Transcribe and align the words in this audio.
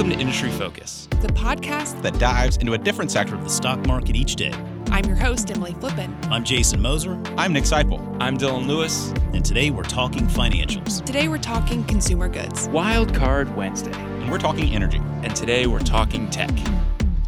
Welcome 0.00 0.16
to 0.16 0.22
Industry 0.22 0.50
Focus, 0.52 1.08
the 1.20 1.28
podcast 1.28 2.00
that 2.00 2.18
dives 2.18 2.56
into 2.56 2.72
a 2.72 2.78
different 2.78 3.10
sector 3.10 3.34
of 3.34 3.44
the 3.44 3.50
stock 3.50 3.86
market 3.86 4.16
each 4.16 4.34
day. 4.34 4.50
I'm 4.90 5.04
your 5.04 5.14
host, 5.14 5.50
Emily 5.50 5.74
Flippen. 5.74 6.16
I'm 6.30 6.42
Jason 6.42 6.80
Moser. 6.80 7.20
I'm 7.36 7.52
Nick 7.52 7.64
Sciple. 7.64 8.16
I'm 8.18 8.38
Dylan 8.38 8.66
Lewis. 8.66 9.10
And 9.34 9.44
today 9.44 9.68
we're 9.68 9.82
talking 9.82 10.26
financials. 10.26 11.04
Today 11.04 11.28
we're 11.28 11.36
talking 11.36 11.84
consumer 11.84 12.30
goods. 12.30 12.66
Wild 12.68 13.14
Card 13.14 13.54
Wednesday. 13.56 13.92
And 13.92 14.30
we're 14.30 14.38
talking 14.38 14.74
energy. 14.74 15.02
And 15.22 15.36
today 15.36 15.66
we're 15.66 15.80
talking 15.80 16.30
tech. 16.30 16.48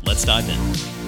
Let's 0.04 0.24
dive 0.24 0.48
in. 0.48 1.02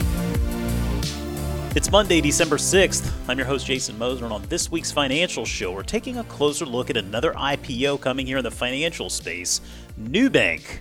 It's 1.74 1.90
Monday, 1.90 2.20
December 2.20 2.56
6th. 2.56 3.10
I'm 3.26 3.38
your 3.38 3.46
host, 3.46 3.64
Jason 3.64 3.98
Moser, 3.98 4.24
and 4.24 4.34
on 4.34 4.42
this 4.50 4.70
week's 4.70 4.92
financial 4.92 5.46
show, 5.46 5.72
we're 5.72 5.82
taking 5.82 6.18
a 6.18 6.24
closer 6.24 6.66
look 6.66 6.90
at 6.90 6.98
another 6.98 7.32
IPO 7.32 8.02
coming 8.02 8.26
here 8.26 8.36
in 8.36 8.44
the 8.44 8.50
financial 8.50 9.08
space, 9.08 9.62
Nubank. 9.98 10.80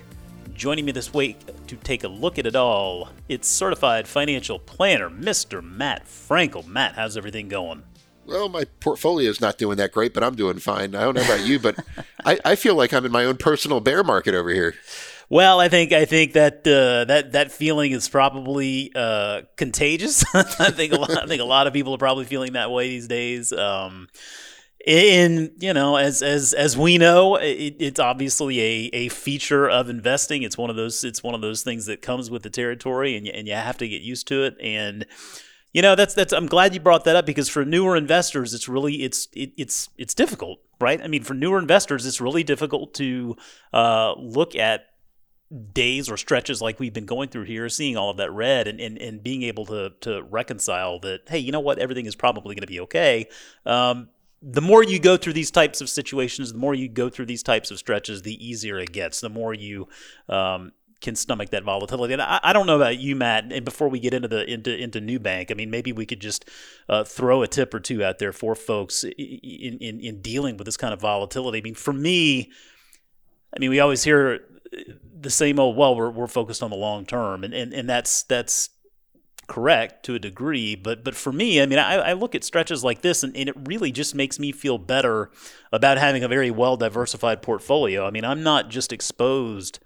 Joining 0.54 0.84
me 0.84 0.92
this 0.92 1.12
week 1.12 1.36
to 1.66 1.74
take 1.76 2.04
a 2.04 2.08
look 2.08 2.38
at 2.38 2.46
it 2.46 2.54
all, 2.54 3.08
it's 3.28 3.48
certified 3.48 4.06
financial 4.06 4.60
planner, 4.60 5.10
Mr. 5.10 5.60
Matt 5.60 6.06
Frankel. 6.06 6.64
Matt, 6.64 6.94
how's 6.94 7.16
everything 7.16 7.48
going? 7.48 7.82
Well, 8.24 8.48
my 8.48 8.64
portfolio 8.78 9.28
is 9.28 9.40
not 9.40 9.58
doing 9.58 9.76
that 9.78 9.90
great, 9.90 10.14
but 10.14 10.22
I'm 10.22 10.36
doing 10.36 10.60
fine. 10.60 10.94
I 10.94 11.02
don't 11.02 11.16
know 11.16 11.24
about 11.24 11.44
you, 11.44 11.58
but 11.58 11.76
I, 12.24 12.38
I 12.44 12.54
feel 12.54 12.76
like 12.76 12.92
I'm 12.92 13.04
in 13.04 13.10
my 13.10 13.24
own 13.24 13.36
personal 13.36 13.80
bear 13.80 14.04
market 14.04 14.34
over 14.34 14.50
here. 14.50 14.74
Well, 15.28 15.58
I 15.58 15.68
think 15.68 15.92
I 15.92 16.04
think 16.04 16.34
that 16.34 16.58
uh, 16.66 17.04
that 17.06 17.32
that 17.32 17.50
feeling 17.50 17.90
is 17.90 18.08
probably 18.08 18.92
uh, 18.94 19.42
contagious. 19.56 20.24
I 20.34 20.70
think 20.70 20.92
a 20.92 20.96
lot, 20.96 21.10
I 21.10 21.26
think 21.26 21.42
a 21.42 21.46
lot 21.46 21.66
of 21.66 21.72
people 21.72 21.94
are 21.94 21.98
probably 21.98 22.26
feeling 22.26 22.52
that 22.52 22.70
way 22.70 22.88
these 22.90 23.08
days. 23.08 23.52
Um, 23.52 24.08
in 24.86 25.52
you 25.58 25.72
know, 25.72 25.96
as 25.96 26.22
as 26.22 26.52
as 26.52 26.76
we 26.76 26.98
know, 26.98 27.36
it, 27.36 27.76
it's 27.78 28.00
obviously 28.00 28.60
a, 28.60 28.90
a 28.92 29.08
feature 29.08 29.68
of 29.68 29.88
investing. 29.88 30.42
It's 30.42 30.58
one 30.58 30.70
of 30.70 30.76
those 30.76 31.04
it's 31.04 31.22
one 31.22 31.34
of 31.34 31.40
those 31.40 31.62
things 31.62 31.86
that 31.86 32.02
comes 32.02 32.30
with 32.30 32.42
the 32.42 32.50
territory, 32.50 33.16
and 33.16 33.26
you, 33.26 33.32
and 33.32 33.48
you 33.48 33.54
have 33.54 33.78
to 33.78 33.88
get 33.88 34.02
used 34.02 34.28
to 34.28 34.44
it. 34.44 34.56
And 34.60 35.06
you 35.72 35.82
know, 35.82 35.94
that's 35.94 36.14
that's. 36.14 36.32
I'm 36.32 36.46
glad 36.46 36.74
you 36.74 36.80
brought 36.80 37.04
that 37.04 37.16
up 37.16 37.24
because 37.24 37.48
for 37.48 37.64
newer 37.64 37.96
investors, 37.96 38.52
it's 38.52 38.68
really 38.68 39.02
it's 39.02 39.28
it, 39.32 39.52
it's 39.56 39.88
it's 39.96 40.14
difficult, 40.14 40.60
right? 40.80 41.00
I 41.02 41.08
mean, 41.08 41.22
for 41.22 41.34
newer 41.34 41.58
investors, 41.58 42.04
it's 42.04 42.20
really 42.20 42.44
difficult 42.44 42.94
to 42.94 43.36
uh, 43.72 44.14
look 44.18 44.54
at 44.54 44.86
days 45.72 46.10
or 46.10 46.16
stretches 46.16 46.60
like 46.60 46.80
we've 46.80 46.92
been 46.92 47.06
going 47.06 47.28
through 47.28 47.44
here, 47.44 47.68
seeing 47.68 47.96
all 47.96 48.10
of 48.10 48.16
that 48.16 48.32
red 48.32 48.66
and, 48.66 48.80
and, 48.80 48.98
and 48.98 49.22
being 49.22 49.42
able 49.42 49.66
to, 49.66 49.92
to 50.00 50.22
reconcile 50.22 50.98
that, 51.00 51.20
hey, 51.28 51.38
you 51.38 51.52
know 51.52 51.60
what, 51.60 51.78
everything 51.78 52.06
is 52.06 52.16
probably 52.16 52.54
going 52.54 52.62
to 52.62 52.66
be 52.66 52.80
okay. 52.80 53.28
Um, 53.64 54.08
the 54.46 54.60
more 54.60 54.82
you 54.82 54.98
go 54.98 55.16
through 55.16 55.32
these 55.32 55.50
types 55.50 55.80
of 55.80 55.88
situations, 55.88 56.52
the 56.52 56.58
more 56.58 56.74
you 56.74 56.88
go 56.88 57.08
through 57.08 57.26
these 57.26 57.42
types 57.42 57.70
of 57.70 57.78
stretches, 57.78 58.22
the 58.22 58.46
easier 58.46 58.78
it 58.78 58.92
gets, 58.92 59.20
the 59.22 59.30
more 59.30 59.54
you 59.54 59.88
um, 60.28 60.72
can 61.00 61.16
stomach 61.16 61.48
that 61.50 61.64
volatility. 61.64 62.12
And 62.12 62.20
I, 62.20 62.40
I, 62.42 62.52
don't 62.52 62.66
know 62.66 62.76
about 62.76 62.98
you, 62.98 63.16
Matt. 63.16 63.50
And 63.50 63.64
before 63.64 63.88
we 63.88 64.00
get 64.00 64.12
into 64.12 64.28
the 64.28 64.44
into 64.44 64.76
into 64.76 65.00
Nubank, 65.00 65.50
I 65.50 65.54
mean, 65.54 65.70
maybe 65.70 65.92
we 65.92 66.04
could 66.04 66.20
just 66.20 66.48
uh, 66.90 67.04
throw 67.04 67.42
a 67.42 67.48
tip 67.48 67.72
or 67.72 67.80
two 67.80 68.04
out 68.04 68.18
there 68.18 68.32
for 68.32 68.54
folks 68.54 69.02
in, 69.04 69.78
in 69.80 70.00
in 70.00 70.20
dealing 70.20 70.58
with 70.58 70.66
this 70.66 70.76
kind 70.76 70.92
of 70.92 71.00
volatility. 71.00 71.58
I 71.58 71.62
mean, 71.62 71.74
for 71.74 71.94
me, 71.94 72.52
I 73.56 73.60
mean, 73.60 73.70
we 73.70 73.80
always 73.80 74.04
hear 74.04 74.40
the 75.18 75.30
same 75.30 75.58
old 75.58 75.76
well 75.76 75.94
we're, 75.94 76.10
we're 76.10 76.26
focused 76.26 76.62
on 76.62 76.70
the 76.70 76.76
long 76.76 77.06
term 77.06 77.44
and, 77.44 77.54
and 77.54 77.72
and 77.72 77.88
that's 77.88 78.24
that's 78.24 78.70
correct 79.46 80.04
to 80.04 80.14
a 80.14 80.18
degree 80.18 80.74
but 80.74 81.04
but 81.04 81.14
for 81.14 81.32
me 81.32 81.60
i 81.60 81.66
mean 81.66 81.78
i, 81.78 81.96
I 81.96 82.12
look 82.14 82.34
at 82.34 82.44
stretches 82.44 82.82
like 82.82 83.02
this 83.02 83.22
and, 83.22 83.36
and 83.36 83.48
it 83.48 83.56
really 83.66 83.92
just 83.92 84.14
makes 84.14 84.38
me 84.38 84.52
feel 84.52 84.78
better 84.78 85.30
about 85.72 85.98
having 85.98 86.24
a 86.24 86.28
very 86.28 86.50
well 86.50 86.76
diversified 86.76 87.42
portfolio. 87.42 88.06
I 88.06 88.10
mean 88.10 88.24
i'm 88.24 88.42
not 88.42 88.70
just 88.70 88.92
exposed 88.92 89.80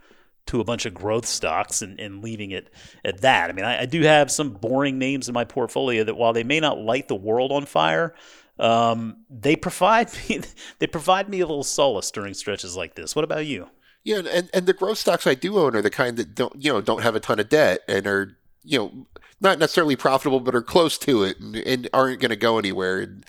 to 0.47 0.61
a 0.61 0.65
bunch 0.65 0.87
of 0.87 0.95
growth 0.95 1.27
stocks 1.27 1.83
and, 1.83 2.01
and 2.01 2.23
leaving 2.23 2.53
it 2.53 2.71
at 3.05 3.21
that. 3.21 3.51
I 3.51 3.53
mean 3.53 3.65
I, 3.65 3.83
I 3.83 3.87
do 3.87 4.03
have 4.03 4.31
some 4.31 4.51
boring 4.51 4.99
names 4.99 5.29
in 5.29 5.35
my 5.35 5.45
portfolio 5.45 6.05
that 6.05 6.17
while 6.17 6.33
they 6.33 6.45
may 6.45 6.61
not 6.61 6.79
light 6.79 7.09
the 7.09 7.17
world 7.17 7.53
on 7.53 7.67
fire 7.67 8.15
um, 8.59 9.19
they 9.31 9.57
provide 9.57 10.11
me 10.29 10.41
they 10.79 10.87
provide 10.87 11.29
me 11.29 11.41
a 11.41 11.47
little 11.47 11.65
solace 11.65 12.11
during 12.11 12.35
stretches 12.35 12.77
like 12.77 12.95
this. 12.95 13.15
What 13.15 13.25
about 13.25 13.47
you? 13.47 13.69
Yeah, 14.05 14.23
and, 14.31 14.49
and 14.55 14.67
the 14.67 14.73
growth 14.73 14.99
stocks 14.99 15.27
I 15.27 15.35
do 15.35 15.59
own 15.59 15.77
are 15.77 15.83
the 15.83 15.91
kind 15.91 16.17
that 16.17 16.35
don't 16.35 16.63
you 16.63 16.73
know 16.73 16.81
don't 16.81 17.03
have 17.03 17.15
a 17.15 17.21
ton 17.21 17.39
of 17.39 17.49
debt 17.49 17.81
and 17.89 18.07
are 18.07 18.39
you 18.65 18.79
know 18.79 19.07
not 19.41 19.59
necessarily 19.59 19.97
profitable 19.97 20.41
but 20.41 20.55
are 20.55 20.63
close 20.63 20.99
to 20.99 21.23
it 21.23 21.39
and, 21.39 21.57
and 21.57 21.89
aren't 21.93 22.21
going 22.21 22.31
to 22.31 22.37
go 22.37 22.59
anywhere. 22.59 23.01
And 23.01 23.25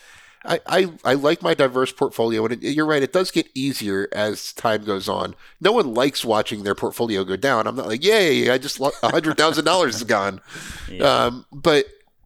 I, 0.45 0.59
I 0.65 0.91
I 1.03 1.13
like 1.15 1.41
my 1.41 1.53
diverse 1.53 1.91
portfolio, 1.91 2.45
and 2.45 2.53
it, 2.53 2.73
you're 2.73 2.85
right, 2.85 3.03
it 3.03 3.11
does 3.11 3.29
get 3.29 3.49
easier 3.53 4.07
as 4.13 4.53
time 4.53 4.85
goes 4.85 5.09
on. 5.09 5.35
No 5.59 5.71
one 5.73 5.93
likes 5.93 6.23
watching 6.23 6.63
their 6.63 6.75
portfolio 6.75 7.23
go 7.23 7.35
down. 7.35 7.67
I'm 7.67 7.75
not 7.75 7.87
like, 7.87 8.03
yay, 8.03 8.49
I 8.49 8.57
just 8.57 8.79
lost 8.79 8.97
hundred 9.03 9.37
thousand 9.37 9.65
dollars 9.65 9.97
is 9.97 10.03
gone. 10.03 10.41
Yeah. 10.89 11.03
Um, 11.03 11.45
but 11.51 11.85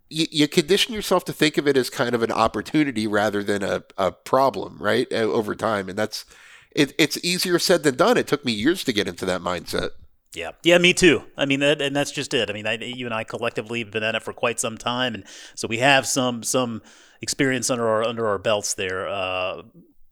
you, 0.09 0.25
you, 0.31 0.47
condition 0.47 0.93
yourself 0.93 1.25
to 1.25 1.33
think 1.33 1.57
of 1.57 1.67
it 1.67 1.75
as 1.75 1.89
kind 1.89 2.15
of 2.15 2.23
an 2.23 2.31
opportunity 2.31 3.07
rather 3.07 3.43
than 3.43 3.61
a, 3.61 3.83
a 3.97 4.13
problem, 4.13 4.77
right? 4.79 5.11
Over 5.11 5.53
time, 5.53 5.89
and 5.89 5.97
that's 5.97 6.23
it, 6.71 6.93
it's 6.97 7.17
easier 7.23 7.59
said 7.59 7.83
than 7.83 7.95
done. 7.95 8.17
It 8.17 8.27
took 8.27 8.45
me 8.45 8.53
years 8.53 8.83
to 8.85 8.93
get 8.93 9.07
into 9.07 9.25
that 9.25 9.41
mindset. 9.41 9.89
Yeah, 10.33 10.51
yeah, 10.63 10.79
me 10.79 10.93
too. 10.93 11.23
I 11.37 11.45
mean, 11.45 11.59
that, 11.59 11.81
and 11.81 11.95
that's 11.95 12.11
just 12.11 12.33
it. 12.33 12.49
I 12.49 12.53
mean, 12.53 12.65
I, 12.65 12.73
you 12.73 13.05
and 13.05 13.13
I 13.13 13.23
collectively 13.23 13.79
have 13.79 13.91
been 13.91 14.03
at 14.03 14.15
it 14.15 14.23
for 14.23 14.33
quite 14.33 14.59
some 14.59 14.77
time, 14.77 15.13
and 15.13 15.23
so 15.53 15.67
we 15.67 15.77
have 15.77 16.07
some 16.07 16.41
some 16.41 16.81
experience 17.21 17.69
under 17.69 17.87
our 17.87 18.03
under 18.03 18.27
our 18.27 18.39
belts 18.39 18.73
there. 18.73 19.07
Uh, 19.07 19.61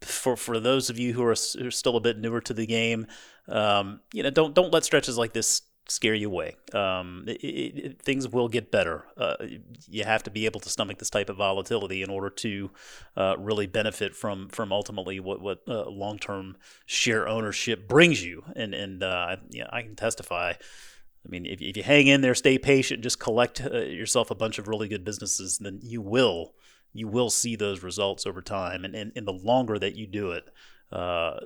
for 0.00 0.36
for 0.36 0.60
those 0.60 0.90
of 0.90 0.98
you 0.98 1.12
who 1.12 1.22
are, 1.24 1.34
who 1.58 1.66
are, 1.66 1.70
still 1.70 1.96
a 1.96 2.00
bit 2.00 2.18
newer 2.18 2.40
to 2.40 2.54
the 2.54 2.66
game, 2.66 3.06
um, 3.48 4.00
you 4.12 4.22
know, 4.22 4.30
don't 4.30 4.54
don't 4.54 4.72
let 4.72 4.84
stretches 4.84 5.18
like 5.18 5.32
this 5.32 5.62
scare 5.88 6.14
you 6.14 6.28
away. 6.28 6.56
Um, 6.72 7.24
it, 7.26 7.32
it, 7.32 8.02
things 8.02 8.28
will 8.28 8.48
get 8.48 8.70
better. 8.70 9.04
Uh, 9.16 9.34
you 9.88 10.04
have 10.04 10.22
to 10.24 10.30
be 10.30 10.46
able 10.46 10.60
to 10.60 10.68
stomach 10.68 10.98
this 10.98 11.10
type 11.10 11.28
of 11.28 11.36
volatility 11.36 12.02
in 12.02 12.10
order 12.10 12.30
to 12.30 12.70
uh, 13.16 13.34
really 13.38 13.66
benefit 13.66 14.14
from 14.14 14.48
from 14.48 14.72
ultimately 14.72 15.20
what 15.20 15.40
what 15.40 15.62
uh, 15.68 15.88
long 15.88 16.18
term 16.18 16.56
share 16.86 17.28
ownership 17.28 17.88
brings 17.88 18.24
you. 18.24 18.44
And 18.54 18.74
and 18.74 19.02
uh, 19.02 19.36
yeah, 19.50 19.66
I 19.70 19.82
can 19.82 19.96
testify. 19.96 20.54
I 21.24 21.28
mean, 21.28 21.46
if, 21.46 21.62
if 21.62 21.76
you 21.76 21.84
hang 21.84 22.08
in 22.08 22.20
there, 22.20 22.34
stay 22.34 22.58
patient, 22.58 23.02
just 23.02 23.20
collect 23.20 23.64
uh, 23.64 23.78
yourself 23.78 24.32
a 24.32 24.34
bunch 24.34 24.58
of 24.58 24.66
really 24.66 24.88
good 24.88 25.04
businesses, 25.04 25.58
then 25.58 25.78
you 25.82 26.00
will 26.00 26.54
you 26.92 27.08
will 27.08 27.30
see 27.30 27.56
those 27.56 27.82
results 27.82 28.26
over 28.26 28.42
time. 28.42 28.84
And 28.84 28.94
and, 28.94 29.12
and 29.16 29.26
the 29.26 29.32
longer 29.32 29.78
that 29.78 29.96
you 29.96 30.06
do 30.06 30.32
it, 30.32 30.48
uh, 30.90 31.38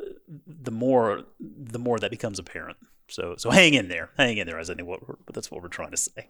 the 0.47 0.71
more 0.71 1.25
the 1.41 1.79
more 1.79 1.99
that 1.99 2.11
becomes 2.11 2.39
apparent. 2.39 2.77
So 3.09 3.35
so 3.39 3.51
hang 3.51 3.75
in 3.75 3.89
there, 3.89 4.11
hang 4.17 4.37
in 4.37 4.47
there. 4.47 4.59
As 4.59 4.69
I 4.69 4.75
think 4.75 4.89
what 4.89 5.01
that's 5.33 5.51
what 5.51 5.63
we're 5.63 5.69
trying 5.69 5.93
to 5.93 5.97
say. 5.97 6.27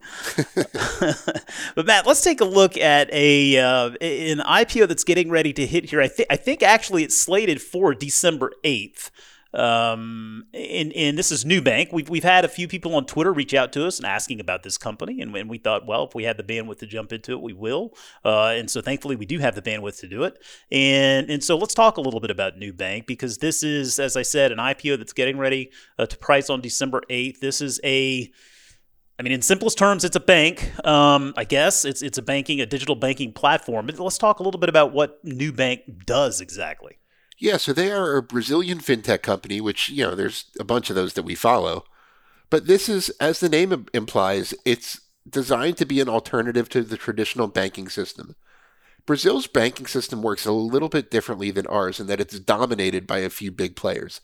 but 1.74 1.86
Matt, 1.86 2.06
let's 2.06 2.22
take 2.22 2.40
a 2.40 2.44
look 2.44 2.76
at 2.76 3.08
a 3.12 3.58
uh, 3.58 3.90
an 4.00 4.38
IPO 4.38 4.88
that's 4.88 5.04
getting 5.04 5.30
ready 5.30 5.52
to 5.54 5.66
hit 5.66 5.86
here. 5.86 6.02
I 6.02 6.08
think 6.08 6.28
I 6.30 6.36
think 6.36 6.62
actually 6.62 7.02
it's 7.02 7.18
slated 7.18 7.62
for 7.62 7.94
December 7.94 8.52
eighth. 8.62 9.10
Um, 9.56 10.44
and, 10.52 10.92
and 10.92 11.18
this 11.18 11.32
is 11.32 11.44
Nubank. 11.44 11.90
We've, 11.90 12.08
we've 12.08 12.22
had 12.22 12.44
a 12.44 12.48
few 12.48 12.68
people 12.68 12.94
on 12.94 13.06
Twitter 13.06 13.32
reach 13.32 13.54
out 13.54 13.72
to 13.72 13.86
us 13.86 13.98
and 13.98 14.06
asking 14.06 14.38
about 14.38 14.62
this 14.62 14.76
company. 14.76 15.22
And, 15.22 15.34
and 15.34 15.48
we 15.48 15.56
thought, 15.56 15.86
well, 15.86 16.04
if 16.04 16.14
we 16.14 16.24
had 16.24 16.36
the 16.36 16.42
bandwidth 16.42 16.78
to 16.80 16.86
jump 16.86 17.12
into 17.12 17.32
it, 17.32 17.40
we 17.40 17.54
will. 17.54 17.94
Uh, 18.24 18.48
and 18.48 18.70
so 18.70 18.82
thankfully, 18.82 19.16
we 19.16 19.24
do 19.24 19.38
have 19.38 19.54
the 19.54 19.62
bandwidth 19.62 19.98
to 20.00 20.08
do 20.08 20.24
it. 20.24 20.36
And, 20.70 21.30
and 21.30 21.42
so 21.42 21.56
let's 21.56 21.74
talk 21.74 21.96
a 21.96 22.02
little 22.02 22.20
bit 22.20 22.30
about 22.30 22.58
Nubank 22.58 23.06
because 23.06 23.38
this 23.38 23.62
is, 23.62 23.98
as 23.98 24.14
I 24.16 24.22
said, 24.22 24.52
an 24.52 24.58
IPO 24.58 24.98
that's 24.98 25.14
getting 25.14 25.38
ready 25.38 25.70
uh, 25.98 26.04
to 26.04 26.18
price 26.18 26.50
on 26.50 26.60
December 26.60 27.02
8th. 27.08 27.40
This 27.40 27.62
is 27.62 27.80
a 27.82 28.30
I 29.18 29.22
mean, 29.22 29.32
in 29.32 29.40
simplest 29.40 29.78
terms, 29.78 30.04
it's 30.04 30.16
a 30.16 30.20
bank. 30.20 30.72
Um, 30.86 31.32
I 31.38 31.44
guess 31.44 31.86
it's 31.86 32.02
it's 32.02 32.18
a 32.18 32.22
banking, 32.22 32.60
a 32.60 32.66
digital 32.66 32.94
banking 32.94 33.32
platform. 33.32 33.86
But 33.86 33.98
let's 33.98 34.18
talk 34.18 34.40
a 34.40 34.42
little 34.42 34.60
bit 34.60 34.68
about 34.68 34.92
what 34.92 35.24
Nubank 35.24 36.04
does 36.04 36.42
exactly. 36.42 36.98
Yeah, 37.38 37.58
so 37.58 37.72
they 37.72 37.92
are 37.92 38.16
a 38.16 38.22
Brazilian 38.22 38.78
fintech 38.78 39.22
company, 39.22 39.60
which, 39.60 39.90
you 39.90 40.04
know, 40.04 40.14
there's 40.14 40.46
a 40.58 40.64
bunch 40.64 40.88
of 40.88 40.96
those 40.96 41.12
that 41.14 41.24
we 41.24 41.34
follow. 41.34 41.84
But 42.48 42.66
this 42.66 42.88
is, 42.88 43.10
as 43.20 43.40
the 43.40 43.48
name 43.48 43.86
implies, 43.92 44.54
it's 44.64 45.00
designed 45.28 45.76
to 45.78 45.84
be 45.84 46.00
an 46.00 46.08
alternative 46.08 46.68
to 46.70 46.82
the 46.82 46.96
traditional 46.96 47.48
banking 47.48 47.88
system. 47.88 48.36
Brazil's 49.04 49.46
banking 49.46 49.86
system 49.86 50.22
works 50.22 50.46
a 50.46 50.52
little 50.52 50.88
bit 50.88 51.10
differently 51.10 51.50
than 51.50 51.66
ours 51.66 52.00
in 52.00 52.06
that 52.06 52.20
it's 52.20 52.38
dominated 52.40 53.06
by 53.06 53.18
a 53.18 53.30
few 53.30 53.52
big 53.52 53.76
players. 53.76 54.20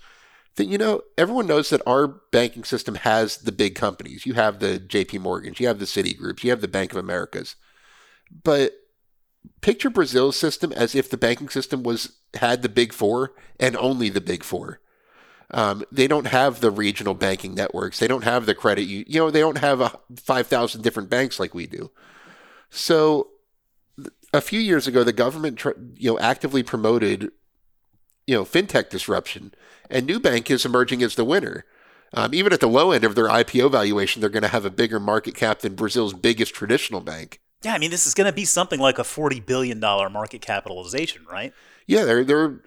That 0.57 0.67
you 0.67 0.77
know, 0.77 1.03
everyone 1.17 1.47
knows 1.47 1.71
that 1.71 1.83
our 1.87 2.07
banking 2.07 2.65
system 2.65 2.97
has 2.97 3.39
the 3.39 3.53
big 3.53 3.75
companies. 3.75 4.27
You 4.27 4.35
have 4.35 4.59
the 4.59 4.79
JP 4.79 5.21
Morgans, 5.21 5.61
you 5.61 5.67
have 5.67 5.79
the 5.79 5.87
Citigroups, 5.87 6.45
you 6.45 6.51
have 6.51 6.61
the 6.61 6.69
Bank 6.69 6.93
of 6.93 6.99
Americas. 6.99 7.57
But 8.43 8.73
picture 9.61 9.91
Brazil's 9.91 10.37
system 10.37 10.73
as 10.73 10.95
if 10.95 11.09
the 11.09 11.17
banking 11.17 11.49
system 11.49 11.83
was 11.83 12.13
had 12.35 12.63
the 12.63 12.69
big 12.69 12.93
four 12.93 13.33
and 13.61 13.77
only 13.77 14.09
the 14.09 14.21
big 14.21 14.43
four. 14.43 14.81
Um, 15.51 15.85
they 15.93 16.09
don't 16.09 16.29
have 16.29 16.61
the 16.61 16.71
regional 16.71 17.15
banking 17.15 17.55
networks. 17.55 17.99
They 17.99 18.09
don't 18.09 18.25
have 18.25 18.47
the 18.47 18.55
credit. 18.55 18.85
You, 18.85 19.05
you 19.07 19.21
know, 19.21 19.31
they 19.31 19.41
don't 19.41 19.59
have 19.59 19.83
a, 19.83 19.99
5,000 20.17 20.81
different 20.81 21.11
banks 21.11 21.39
like 21.39 21.55
we 21.55 21.67
do. 21.67 21.91
So 22.71 23.29
a 24.33 24.41
few 24.41 24.61
years 24.61 24.87
ago, 24.87 25.05
the 25.05 25.13
government, 25.13 25.59
tr- 25.59 25.71
you 25.97 26.13
know, 26.13 26.19
actively 26.19 26.63
promoted, 26.63 27.33
you 28.27 28.35
know, 28.35 28.45
fintech 28.45 28.89
disruption 28.89 29.53
and 29.93 30.09
Nubank 30.09 30.51
is 30.51 30.65
emerging 30.65 31.03
as 31.03 31.15
the 31.15 31.25
winner. 31.25 31.65
Um, 32.15 32.35
even 32.35 32.53
at 32.53 32.61
the 32.61 32.69
low 32.69 32.91
end 32.91 33.05
of 33.05 33.15
their 33.15 33.29
IPO 33.29 33.71
valuation, 33.71 34.21
they're 34.21 34.31
going 34.31 34.43
to 34.43 34.49
have 34.49 34.65
a 34.65 34.71
bigger 34.71 35.01
market 35.01 35.35
cap 35.35 35.61
than 35.61 35.75
Brazil's 35.75 36.15
biggest 36.15 36.55
traditional 36.55 37.01
bank. 37.01 37.41
Yeah, 37.63 37.75
I 37.75 37.79
mean, 37.79 37.91
this 37.91 38.07
is 38.07 38.15
going 38.15 38.27
to 38.27 38.33
be 38.33 38.45
something 38.45 38.81
like 38.81 38.99
a 38.99 39.05
forty 39.05 39.41
billion 39.41 39.81
dollar 39.81 40.11
market 40.11 40.41
capitalization, 40.41 41.25
right? 41.31 41.53
Yeah, 41.87 42.05
they're 42.05 42.25
they're 42.25 42.61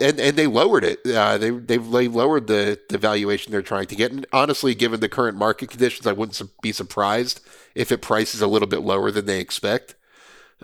and, 0.00 0.18
and 0.20 0.36
they 0.36 0.46
lowered 0.46 0.84
it. 0.84 1.00
Uh, 1.06 1.38
they 1.38 1.50
they've 1.50 1.90
they 1.90 2.08
lowered 2.08 2.46
the 2.46 2.78
the 2.88 2.98
valuation 2.98 3.52
they're 3.52 3.62
trying 3.62 3.86
to 3.86 3.96
get. 3.96 4.12
And 4.12 4.26
honestly, 4.32 4.74
given 4.74 5.00
the 5.00 5.08
current 5.08 5.36
market 5.36 5.70
conditions, 5.70 6.06
I 6.06 6.12
wouldn't 6.12 6.40
be 6.62 6.72
surprised 6.72 7.40
if 7.74 7.92
it 7.92 8.02
prices 8.02 8.40
a 8.40 8.46
little 8.46 8.68
bit 8.68 8.80
lower 8.80 9.10
than 9.10 9.26
they 9.26 9.40
expect. 9.40 9.94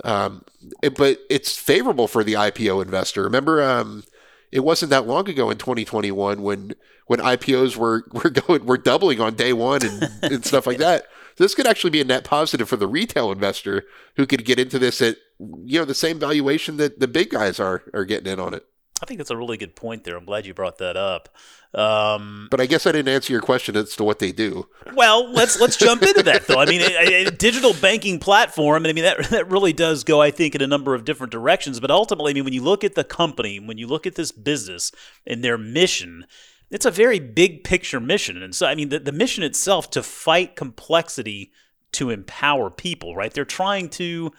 Um, 0.04 0.44
it- 0.82 0.96
but 0.96 1.20
it's 1.30 1.56
favorable 1.56 2.08
for 2.08 2.24
the 2.24 2.34
IPO 2.34 2.82
investor. 2.82 3.22
Remember, 3.22 3.62
um, 3.62 4.04
it 4.52 4.60
wasn't 4.60 4.90
that 4.90 5.06
long 5.06 5.28
ago 5.28 5.50
in 5.50 5.58
2021 5.58 6.42
when 6.42 6.74
when 7.06 7.20
IPOs 7.20 7.76
were 7.76 8.04
were 8.12 8.30
going 8.30 8.66
were 8.66 8.78
doubling 8.78 9.20
on 9.20 9.34
day 9.34 9.52
one 9.52 9.84
and, 9.84 10.10
and 10.22 10.44
stuff 10.44 10.66
like 10.66 10.78
that. 10.78 11.06
This 11.36 11.54
could 11.54 11.66
actually 11.66 11.90
be 11.90 12.00
a 12.00 12.04
net 12.04 12.24
positive 12.24 12.68
for 12.68 12.76
the 12.76 12.88
retail 12.88 13.30
investor 13.30 13.84
who 14.16 14.26
could 14.26 14.44
get 14.44 14.58
into 14.58 14.78
this 14.78 15.02
at 15.02 15.16
you 15.38 15.78
know 15.78 15.84
the 15.84 15.94
same 15.94 16.18
valuation 16.18 16.76
that 16.78 16.98
the 17.00 17.08
big 17.08 17.30
guys 17.30 17.60
are 17.60 17.82
are 17.92 18.04
getting 18.04 18.32
in 18.32 18.40
on 18.40 18.54
it. 18.54 18.64
I 19.02 19.04
think 19.04 19.18
that's 19.18 19.30
a 19.30 19.36
really 19.36 19.58
good 19.58 19.76
point 19.76 20.04
there. 20.04 20.16
I'm 20.16 20.24
glad 20.24 20.46
you 20.46 20.54
brought 20.54 20.78
that 20.78 20.96
up. 20.96 21.28
Um, 21.74 22.48
But 22.50 22.62
I 22.62 22.66
guess 22.66 22.86
I 22.86 22.92
didn't 22.92 23.12
answer 23.12 23.30
your 23.30 23.42
question 23.42 23.76
as 23.76 23.94
to 23.96 24.04
what 24.04 24.18
they 24.18 24.32
do. 24.32 24.68
well, 24.94 25.30
let's 25.30 25.60
let's 25.60 25.76
jump 25.76 26.02
into 26.02 26.22
that 26.22 26.46
though. 26.46 26.58
I 26.58 26.64
mean, 26.64 26.80
a, 26.80 27.26
a 27.26 27.30
digital 27.30 27.74
banking 27.74 28.18
platform, 28.18 28.84
and 28.84 28.90
I 28.90 28.94
mean 28.94 29.04
that 29.04 29.28
that 29.30 29.50
really 29.50 29.74
does 29.74 30.02
go, 30.04 30.22
I 30.22 30.30
think, 30.30 30.54
in 30.54 30.62
a 30.62 30.66
number 30.66 30.94
of 30.94 31.04
different 31.04 31.30
directions. 31.32 31.78
But 31.80 31.90
ultimately, 31.90 32.30
I 32.30 32.34
mean, 32.34 32.44
when 32.44 32.54
you 32.54 32.62
look 32.62 32.84
at 32.84 32.94
the 32.94 33.04
company, 33.04 33.60
when 33.60 33.76
you 33.76 33.86
look 33.86 34.06
at 34.06 34.14
this 34.14 34.32
business 34.32 34.90
and 35.26 35.44
their 35.44 35.58
mission, 35.58 36.24
it's 36.70 36.86
a 36.86 36.90
very 36.90 37.18
big 37.18 37.64
picture 37.64 38.00
mission. 38.00 38.42
And 38.42 38.54
so, 38.54 38.66
I 38.66 38.74
mean, 38.74 38.88
the, 38.88 38.98
the 38.98 39.12
mission 39.12 39.44
itself 39.44 39.90
to 39.90 40.02
fight 40.02 40.56
complexity 40.56 41.52
to 41.92 42.10
empower 42.10 42.70
people, 42.70 43.14
right? 43.14 43.32
They're 43.32 43.44
trying 43.44 43.88
to 43.90 44.32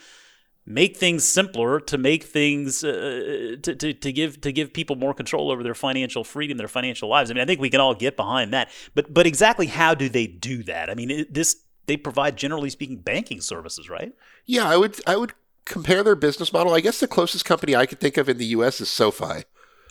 make 0.65 0.97
things 0.97 1.23
simpler 1.23 1.79
to 1.79 1.97
make 1.97 2.23
things 2.23 2.83
uh, 2.83 3.55
to, 3.61 3.73
to, 3.73 3.93
to 3.93 4.11
give 4.11 4.41
to 4.41 4.51
give 4.51 4.73
people 4.73 4.97
more 4.97 5.13
control 5.13 5.49
over 5.49 5.63
their 5.63 5.73
financial 5.73 6.25
freedom 6.25 6.57
their 6.57 6.67
financial 6.67 7.07
lives 7.07 7.31
i 7.31 7.33
mean 7.33 7.41
i 7.41 7.45
think 7.45 7.61
we 7.61 7.69
can 7.69 7.79
all 7.79 7.95
get 7.95 8.17
behind 8.17 8.51
that 8.51 8.69
but 8.93 9.13
but 9.13 9.25
exactly 9.25 9.67
how 9.67 9.93
do 9.93 10.09
they 10.09 10.27
do 10.27 10.63
that 10.63 10.89
i 10.89 10.93
mean 10.93 11.25
this 11.29 11.61
they 11.85 11.97
provide 11.97 12.35
generally 12.37 12.69
speaking 12.69 12.97
banking 12.97 13.39
services 13.41 13.89
right 13.89 14.13
Yeah, 14.45 14.69
I 14.69 14.77
would 14.77 14.99
I 15.07 15.17
would 15.17 15.33
compare 15.65 16.03
their 16.03 16.15
business 16.15 16.53
model. 16.53 16.73
I 16.73 16.79
guess 16.79 16.99
the 16.99 17.07
closest 17.07 17.45
company 17.45 17.75
I 17.75 17.85
could 17.85 17.99
think 17.99 18.17
of 18.17 18.29
in 18.29 18.37
the 18.37 18.45
U.S. 18.47 18.79
is 18.79 18.89
SoFi. 18.89 19.43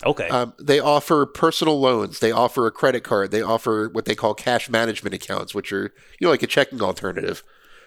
Okay 0.05 0.29
Um, 0.29 0.55
they 0.59 0.81
offer 0.81 1.27
personal 1.27 1.81
loans. 1.81 2.19
They 2.19 2.33
offer 2.33 2.67
a 2.67 2.71
credit 2.71 3.03
card. 3.05 3.31
They 3.31 3.43
offer 3.43 3.89
what 3.91 4.05
they 4.05 4.15
call 4.15 4.35
cash 4.35 4.69
management 4.69 5.15
accounts, 5.15 5.55
which 5.55 5.73
are 5.73 5.95
you 6.19 6.27
know 6.27 6.31
like 6.31 6.43
a 6.43 6.47
checking 6.47 6.83
alternative. 6.83 7.43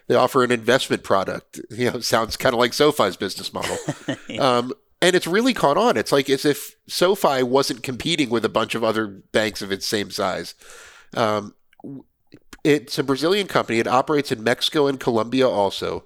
They 0.07 0.15
offer 0.15 0.43
an 0.43 0.51
investment 0.51 1.03
product. 1.03 1.61
You 1.69 1.91
know, 1.91 1.99
sounds 1.99 2.35
kind 2.35 2.53
of 2.53 2.59
like 2.59 2.73
SoFi's 2.73 3.15
business 3.15 3.53
model. 3.53 3.77
um, 4.39 4.73
and 5.01 5.15
it's 5.15 5.27
really 5.27 5.53
caught 5.53 5.77
on. 5.77 5.97
It's 5.97 6.11
like 6.11 6.29
as 6.29 6.45
if 6.45 6.75
SoFi 6.87 7.43
wasn't 7.43 7.83
competing 7.83 8.29
with 8.29 8.43
a 8.43 8.49
bunch 8.49 8.75
of 8.75 8.83
other 8.83 9.07
banks 9.07 9.61
of 9.61 9.71
its 9.71 9.85
same 9.85 10.11
size. 10.11 10.55
Um, 11.15 11.53
it's 12.63 12.97
a 12.99 13.03
Brazilian 13.03 13.47
company. 13.47 13.79
It 13.79 13.87
operates 13.87 14.31
in 14.31 14.43
Mexico 14.43 14.87
and 14.87 14.99
Colombia 14.99 15.47
also. 15.47 16.05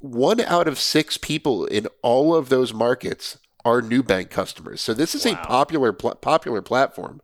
One 0.00 0.40
out 0.40 0.66
of 0.66 0.78
six 0.78 1.16
people 1.16 1.66
in 1.66 1.86
all 2.02 2.34
of 2.34 2.48
those 2.48 2.72
markets 2.72 3.38
are 3.64 3.82
Nubank 3.82 4.30
customers. 4.30 4.80
So 4.80 4.94
this 4.94 5.14
is 5.14 5.26
a 5.26 5.36
popular 5.36 5.92
pl- 5.92 6.16
popular 6.16 6.62
platform. 6.62 7.20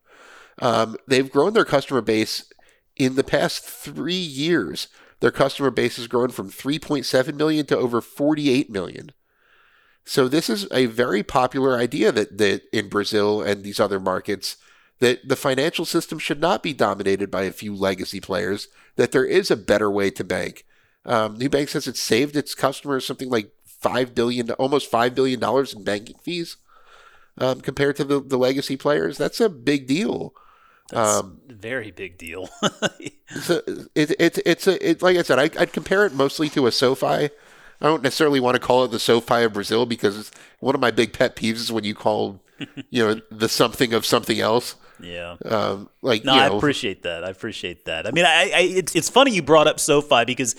Um, 0.61 0.97
they've 1.07 1.31
grown 1.31 1.53
their 1.53 1.65
customer 1.65 2.01
base 2.01 2.51
in 2.97 3.15
the 3.15 3.25
past 3.25 3.65
three 3.65 4.15
years. 4.15 4.89
Their 5.21 5.31
customer 5.31 5.71
base 5.71 5.97
has 5.97 6.09
grown 6.09 6.31
from 6.31 6.51
3.7 6.51 7.35
million 7.35 7.67
to 7.67 7.77
over 7.77 8.01
48 8.01 8.71
million. 8.71 9.13
So 10.05 10.29
this 10.29 10.49
is 10.49 10.69
a 10.71 10.87
very 10.87 11.23
popular 11.23 11.77
idea 11.77 12.13
that, 12.13 12.39
that 12.39 12.63
in 12.73 12.89
Brazil 12.89 13.43
and 13.43 13.65
these 13.65 13.81
other 13.81 13.99
markets 13.99 14.57
that 14.99 15.29
the 15.29 15.37
financial 15.37 15.85
system 15.85 16.19
should 16.19 16.41
not 16.41 16.63
be 16.63 16.73
dominated 16.73 17.31
by 17.31 17.43
a 17.43 17.53
few 17.53 17.75
legacy 17.75 18.21
players, 18.21 18.69
that 18.97 19.13
there 19.13 19.27
is 19.27 19.51
a 19.51 19.57
better 19.57 19.91
way 19.91 20.11
to 20.11 20.25
bank. 20.25 20.65
Um, 21.05 21.39
Nubank 21.39 21.69
says 21.69 21.87
it 21.87 21.97
saved 21.97 22.35
its 22.35 22.55
customers 22.55 23.07
something 23.07 23.29
like 23.29 23.51
five 23.81 24.15
billion, 24.15 24.51
almost 24.53 24.91
five 24.91 25.15
billion 25.15 25.41
dollars 25.41 25.75
in 25.75 25.85
banking 25.85 26.17
fees 26.23 26.57
um, 27.39 27.61
compared 27.61 27.97
to 27.97 28.05
the, 28.05 28.21
the 28.21 28.39
legacy 28.39 28.77
players. 28.77 29.19
That's 29.19 29.41
a 29.41 29.49
big 29.49 29.87
deal. 29.87 30.35
that's 30.91 31.21
um, 31.21 31.41
very 31.49 31.91
big 31.91 32.19
deal 32.19 32.49
So 33.41 33.61
it, 33.95 34.13
it, 34.19 34.39
it's 34.47 34.67
a, 34.67 34.91
it, 34.91 35.03
like 35.03 35.17
I 35.17 35.23
said, 35.23 35.39
I, 35.39 35.51
I'd 35.61 35.73
compare 35.73 36.07
it 36.07 36.15
mostly 36.15 36.49
to 36.51 36.67
a 36.67 36.73
SoFi. 36.73 37.07
I 37.07 37.31
don't 37.81 38.03
necessarily 38.03 38.41
want 38.41 38.55
to 38.55 38.61
call 38.61 38.85
it 38.85 38.91
the 38.91 38.99
SoFi 38.99 39.43
of 39.43 39.53
Brazil 39.53 39.85
because 39.85 40.31
one 40.61 40.75
of 40.75 40.81
my 40.81 40.91
big 40.91 41.13
pet 41.13 41.37
peeves 41.37 41.57
is 41.57 41.73
when 41.73 41.85
you 41.85 41.95
call, 41.95 42.41
you 42.91 43.05
know, 43.05 43.21
the 43.31 43.49
something 43.49 43.93
of 43.93 44.07
something 44.07 44.41
else. 44.41 44.77
yeah 45.01 45.37
Um, 45.45 45.91
like 46.01 46.25
No, 46.25 46.35
you 46.35 46.41
I 46.41 46.47
appreciate 46.47 47.03
that. 47.03 47.25
I 47.25 47.31
appreciate 47.31 47.85
that. 47.85 48.07
I 48.07 48.13
mean, 48.13 48.25
I, 48.25 48.51
I 48.55 48.61
it's 48.61 48.95
it's 48.95 49.11
funny 49.11 49.33
you 49.33 49.43
brought 49.43 49.67
up 49.67 49.79
SoFi 49.79 50.25
because 50.25 50.57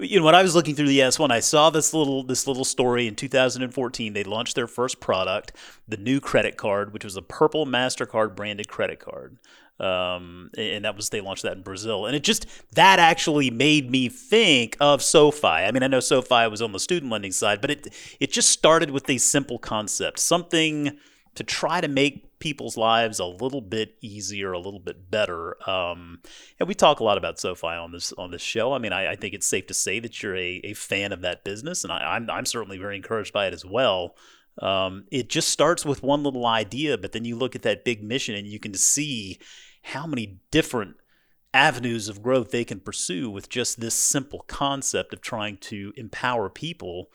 you 0.00 0.18
know 0.18 0.24
when 0.26 0.34
I 0.34 0.42
was 0.42 0.54
looking 0.54 0.74
through 0.74 0.88
the 0.88 1.00
S1, 1.00 1.30
I 1.30 1.40
saw 1.40 1.70
this 1.70 1.94
little 1.94 2.22
this 2.22 2.46
little 2.46 2.64
story 2.64 3.06
in 3.06 3.14
2014. 3.14 4.12
They 4.12 4.24
launched 4.24 4.54
their 4.54 4.66
first 4.66 5.00
product, 5.00 5.52
the 5.88 5.96
new 5.96 6.20
credit 6.20 6.56
card, 6.56 6.92
which 6.92 7.04
was 7.04 7.16
a 7.16 7.22
purple 7.22 7.66
Mastercard 7.66 8.34
branded 8.34 8.68
credit 8.68 9.00
card. 9.00 9.38
Um, 9.78 10.50
and 10.58 10.84
that 10.84 10.94
was 10.94 11.08
they 11.08 11.22
launched 11.22 11.42
that 11.44 11.56
in 11.56 11.62
Brazil, 11.62 12.04
and 12.06 12.14
it 12.14 12.22
just 12.22 12.46
that 12.74 12.98
actually 12.98 13.50
made 13.50 13.90
me 13.90 14.08
think 14.08 14.76
of 14.78 15.02
SoFi. 15.02 15.46
I 15.46 15.70
mean, 15.70 15.82
I 15.82 15.86
know 15.86 16.00
SoFi 16.00 16.48
was 16.48 16.60
on 16.60 16.72
the 16.72 16.80
student 16.80 17.10
lending 17.10 17.32
side, 17.32 17.60
but 17.60 17.70
it 17.70 17.86
it 18.20 18.30
just 18.30 18.50
started 18.50 18.90
with 18.90 19.08
a 19.08 19.16
simple 19.16 19.58
concept, 19.58 20.18
something 20.18 20.98
to 21.34 21.44
try 21.44 21.80
to 21.80 21.88
make 21.88 22.29
people's 22.40 22.76
lives 22.76 23.18
a 23.18 23.26
little 23.26 23.60
bit 23.60 23.96
easier, 24.00 24.52
a 24.52 24.58
little 24.58 24.80
bit 24.80 25.10
better. 25.10 25.56
Um, 25.68 26.20
and 26.58 26.68
we 26.68 26.74
talk 26.74 27.00
a 27.00 27.04
lot 27.04 27.18
about 27.18 27.38
SoFi 27.38 27.68
on 27.68 27.92
this 27.92 28.12
on 28.14 28.30
this 28.30 28.42
show. 28.42 28.72
I 28.72 28.78
mean, 28.78 28.92
I, 28.92 29.12
I 29.12 29.16
think 29.16 29.34
it's 29.34 29.46
safe 29.46 29.66
to 29.68 29.74
say 29.74 30.00
that 30.00 30.22
you're 30.22 30.36
a, 30.36 30.60
a 30.64 30.74
fan 30.74 31.12
of 31.12 31.20
that 31.20 31.44
business, 31.44 31.84
and 31.84 31.92
I, 31.92 32.16
I'm 32.16 32.28
I'm 32.28 32.46
certainly 32.46 32.78
very 32.78 32.96
encouraged 32.96 33.32
by 33.32 33.46
it 33.46 33.54
as 33.54 33.64
well. 33.64 34.16
Um, 34.60 35.04
it 35.12 35.28
just 35.28 35.48
starts 35.48 35.84
with 35.84 36.02
one 36.02 36.22
little 36.24 36.46
idea, 36.46 36.98
but 36.98 37.12
then 37.12 37.24
you 37.24 37.36
look 37.36 37.54
at 37.54 37.62
that 37.62 37.84
big 37.84 38.02
mission, 38.02 38.34
and 38.34 38.48
you 38.48 38.58
can 38.58 38.74
see 38.74 39.38
how 39.82 40.06
many 40.06 40.40
different 40.50 40.96
avenues 41.54 42.08
of 42.08 42.22
growth 42.22 42.50
they 42.50 42.64
can 42.64 42.80
pursue 42.80 43.30
with 43.30 43.48
just 43.48 43.80
this 43.80 43.94
simple 43.94 44.44
concept 44.46 45.12
of 45.12 45.20
trying 45.20 45.56
to 45.56 45.92
empower 45.96 46.48
people 46.48 47.10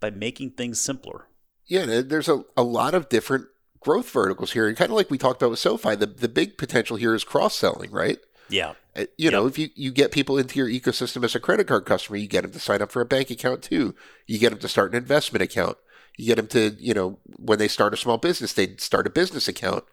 by 0.00 0.10
making 0.10 0.50
things 0.50 0.80
simpler. 0.80 1.28
yeah, 1.66 2.02
there's 2.02 2.28
a, 2.28 2.44
a 2.56 2.62
lot 2.62 2.94
of 2.94 3.08
different 3.08 3.46
growth 3.86 4.10
verticals 4.10 4.52
here. 4.52 4.66
And 4.66 4.76
kind 4.76 4.90
of 4.90 4.96
like 4.96 5.12
we 5.12 5.16
talked 5.16 5.40
about 5.40 5.50
with 5.50 5.60
SoFi, 5.60 5.94
the, 5.94 6.06
the 6.06 6.28
big 6.28 6.58
potential 6.58 6.96
here 6.96 7.14
is 7.14 7.22
cross 7.22 7.54
selling, 7.54 7.92
right? 7.92 8.18
Yeah. 8.48 8.72
Uh, 8.96 9.04
You 9.16 9.30
know, 9.30 9.46
if 9.46 9.60
you, 9.60 9.68
you 9.76 9.92
get 9.92 10.10
people 10.10 10.36
into 10.38 10.58
your 10.58 10.68
ecosystem 10.68 11.22
as 11.22 11.36
a 11.36 11.40
credit 11.40 11.68
card 11.68 11.84
customer, 11.84 12.16
you 12.16 12.26
get 12.26 12.42
them 12.42 12.50
to 12.50 12.58
sign 12.58 12.82
up 12.82 12.90
for 12.90 13.00
a 13.00 13.06
bank 13.06 13.30
account 13.30 13.62
too. 13.62 13.94
You 14.26 14.40
get 14.40 14.50
them 14.50 14.58
to 14.58 14.68
start 14.68 14.90
an 14.90 14.98
investment 14.98 15.40
account. 15.40 15.76
You 16.18 16.26
get 16.26 16.34
them 16.34 16.48
to, 16.48 16.76
you 16.80 16.94
know, 16.94 17.20
when 17.36 17.60
they 17.60 17.68
start 17.68 17.94
a 17.94 17.96
small 17.96 18.18
business, 18.18 18.52
they 18.52 18.74
start 18.78 19.06
a 19.06 19.10
business 19.10 19.46
account. 19.46 19.84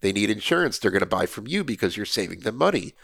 They 0.00 0.12
need 0.12 0.30
insurance. 0.30 0.78
They're 0.78 0.90
going 0.90 1.00
to 1.00 1.06
buy 1.06 1.26
from 1.26 1.46
you 1.46 1.62
because 1.62 1.94
you're 1.94 2.06
saving 2.06 2.40
them 2.40 2.56
money. 2.56 2.94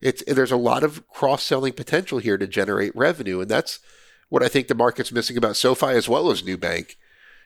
It's 0.00 0.22
there's 0.28 0.52
a 0.52 0.56
lot 0.56 0.84
of 0.84 1.08
cross 1.08 1.42
selling 1.42 1.72
potential 1.72 2.18
here 2.18 2.38
to 2.38 2.46
generate 2.46 2.94
revenue, 2.94 3.40
and 3.40 3.50
that's 3.50 3.80
what 4.28 4.44
I 4.44 4.48
think 4.48 4.68
the 4.68 4.76
market's 4.76 5.10
missing 5.10 5.36
about 5.36 5.56
SoFi 5.56 5.88
as 5.88 6.08
well 6.08 6.30
as 6.30 6.42
Nubank. 6.42 6.94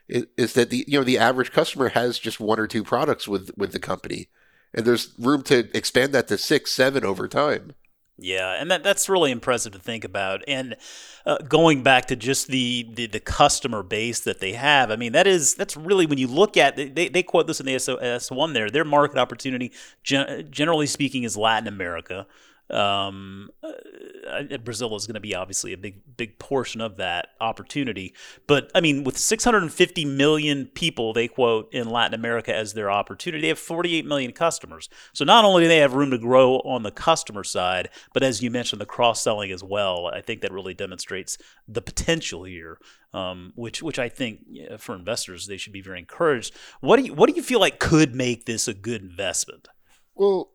Is, 0.08 0.26
is 0.36 0.52
that 0.54 0.70
the 0.70 0.84
you 0.88 0.98
know 0.98 1.04
the 1.04 1.18
average 1.18 1.52
customer 1.52 1.90
has 1.90 2.18
just 2.18 2.40
one 2.40 2.58
or 2.58 2.66
two 2.66 2.84
products 2.84 3.28
with 3.28 3.50
with 3.56 3.72
the 3.72 3.78
company, 3.78 4.28
and 4.74 4.84
there's 4.84 5.14
room 5.18 5.42
to 5.44 5.68
expand 5.76 6.12
that 6.12 6.28
to 6.28 6.38
six, 6.38 6.72
seven 6.72 7.04
over 7.04 7.28
time. 7.28 7.74
Yeah, 8.18 8.60
and 8.60 8.70
that 8.70 8.84
that's 8.84 9.08
really 9.08 9.30
impressive 9.30 9.72
to 9.72 9.78
think 9.78 10.04
about. 10.04 10.42
And 10.46 10.76
uh, 11.24 11.38
going 11.38 11.82
back 11.82 12.06
to 12.06 12.16
just 12.16 12.48
the, 12.48 12.88
the 12.94 13.06
the 13.06 13.20
customer 13.20 13.82
base 13.82 14.20
that 14.20 14.38
they 14.38 14.52
have, 14.52 14.90
I 14.90 14.96
mean, 14.96 15.12
that 15.12 15.26
is 15.26 15.54
that's 15.54 15.76
really 15.76 16.06
when 16.06 16.18
you 16.18 16.28
look 16.28 16.56
at 16.56 16.76
they 16.76 17.08
they 17.08 17.22
quote 17.22 17.46
this 17.46 17.58
in 17.58 17.66
the 17.66 17.74
S 17.74 18.30
one 18.30 18.52
there. 18.52 18.70
Their 18.70 18.84
market 18.84 19.18
opportunity, 19.18 19.72
gen- 20.04 20.48
generally 20.50 20.86
speaking, 20.86 21.24
is 21.24 21.36
Latin 21.36 21.66
America. 21.66 22.26
Um, 22.72 23.50
uh, 23.62 24.56
Brazil 24.58 24.94
is 24.96 25.06
going 25.06 25.14
to 25.14 25.20
be 25.20 25.34
obviously 25.34 25.72
a 25.72 25.76
big 25.76 26.00
big 26.16 26.38
portion 26.38 26.80
of 26.80 26.96
that 26.96 27.28
opportunity. 27.40 28.14
But 28.46 28.70
I 28.74 28.80
mean, 28.80 29.04
with 29.04 29.18
650 29.18 30.04
million 30.04 30.66
people, 30.66 31.12
they 31.12 31.28
quote 31.28 31.72
in 31.72 31.90
Latin 31.90 32.14
America 32.14 32.54
as 32.54 32.72
their 32.72 32.90
opportunity, 32.90 33.42
they 33.42 33.48
have 33.48 33.58
48 33.58 34.06
million 34.06 34.32
customers. 34.32 34.88
So 35.12 35.24
not 35.24 35.44
only 35.44 35.64
do 35.64 35.68
they 35.68 35.78
have 35.78 35.94
room 35.94 36.10
to 36.10 36.18
grow 36.18 36.56
on 36.60 36.82
the 36.82 36.90
customer 36.90 37.44
side, 37.44 37.90
but 38.14 38.22
as 38.22 38.42
you 38.42 38.50
mentioned, 38.50 38.80
the 38.80 38.86
cross 38.86 39.22
selling 39.22 39.50
as 39.50 39.62
well. 39.62 40.06
I 40.06 40.20
think 40.20 40.40
that 40.40 40.52
really 40.52 40.74
demonstrates 40.74 41.38
the 41.68 41.82
potential 41.82 42.44
here. 42.44 42.78
Um, 43.14 43.52
which, 43.56 43.82
which 43.82 43.98
I 43.98 44.08
think 44.08 44.40
yeah, 44.48 44.78
for 44.78 44.94
investors 44.94 45.46
they 45.46 45.58
should 45.58 45.74
be 45.74 45.82
very 45.82 45.98
encouraged. 45.98 46.54
What 46.80 46.96
do 46.96 47.02
you, 47.02 47.12
what 47.12 47.28
do 47.28 47.36
you 47.36 47.42
feel 47.42 47.60
like 47.60 47.78
could 47.78 48.14
make 48.14 48.46
this 48.46 48.66
a 48.66 48.72
good 48.72 49.02
investment? 49.02 49.68
Well, 50.14 50.52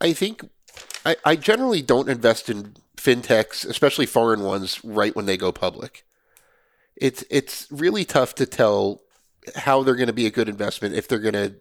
I 0.00 0.14
think 0.14 0.48
I, 1.08 1.16
I 1.24 1.36
generally 1.36 1.80
don't 1.80 2.10
invest 2.10 2.50
in 2.50 2.74
fintechs, 2.96 3.66
especially 3.66 4.04
foreign 4.04 4.42
ones, 4.42 4.84
right 4.84 5.16
when 5.16 5.24
they 5.24 5.38
go 5.38 5.52
public. 5.52 6.04
It's 6.96 7.24
it's 7.30 7.66
really 7.70 8.04
tough 8.04 8.34
to 8.36 8.46
tell 8.46 9.00
how 9.56 9.82
they're 9.82 9.96
going 9.96 10.08
to 10.08 10.12
be 10.12 10.26
a 10.26 10.30
good 10.30 10.48
investment 10.48 10.94
if 10.94 11.08
they're 11.08 11.18
going 11.18 11.32
to 11.32 11.54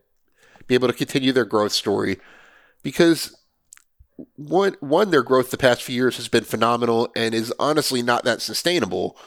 be 0.65 0.75
able 0.75 0.89
to 0.89 0.93
continue 0.93 1.31
their 1.31 1.45
growth 1.45 1.71
story 1.71 2.19
because 2.83 3.37
one 4.35 4.75
one 4.81 5.11
their 5.11 5.23
growth 5.23 5.51
the 5.51 5.57
past 5.57 5.83
few 5.83 5.95
years 5.95 6.17
has 6.17 6.27
been 6.27 6.43
phenomenal 6.43 7.09
and 7.15 7.33
is 7.33 7.53
honestly 7.57 8.01
not 8.01 8.25
that 8.25 8.41
sustainable. 8.41 9.17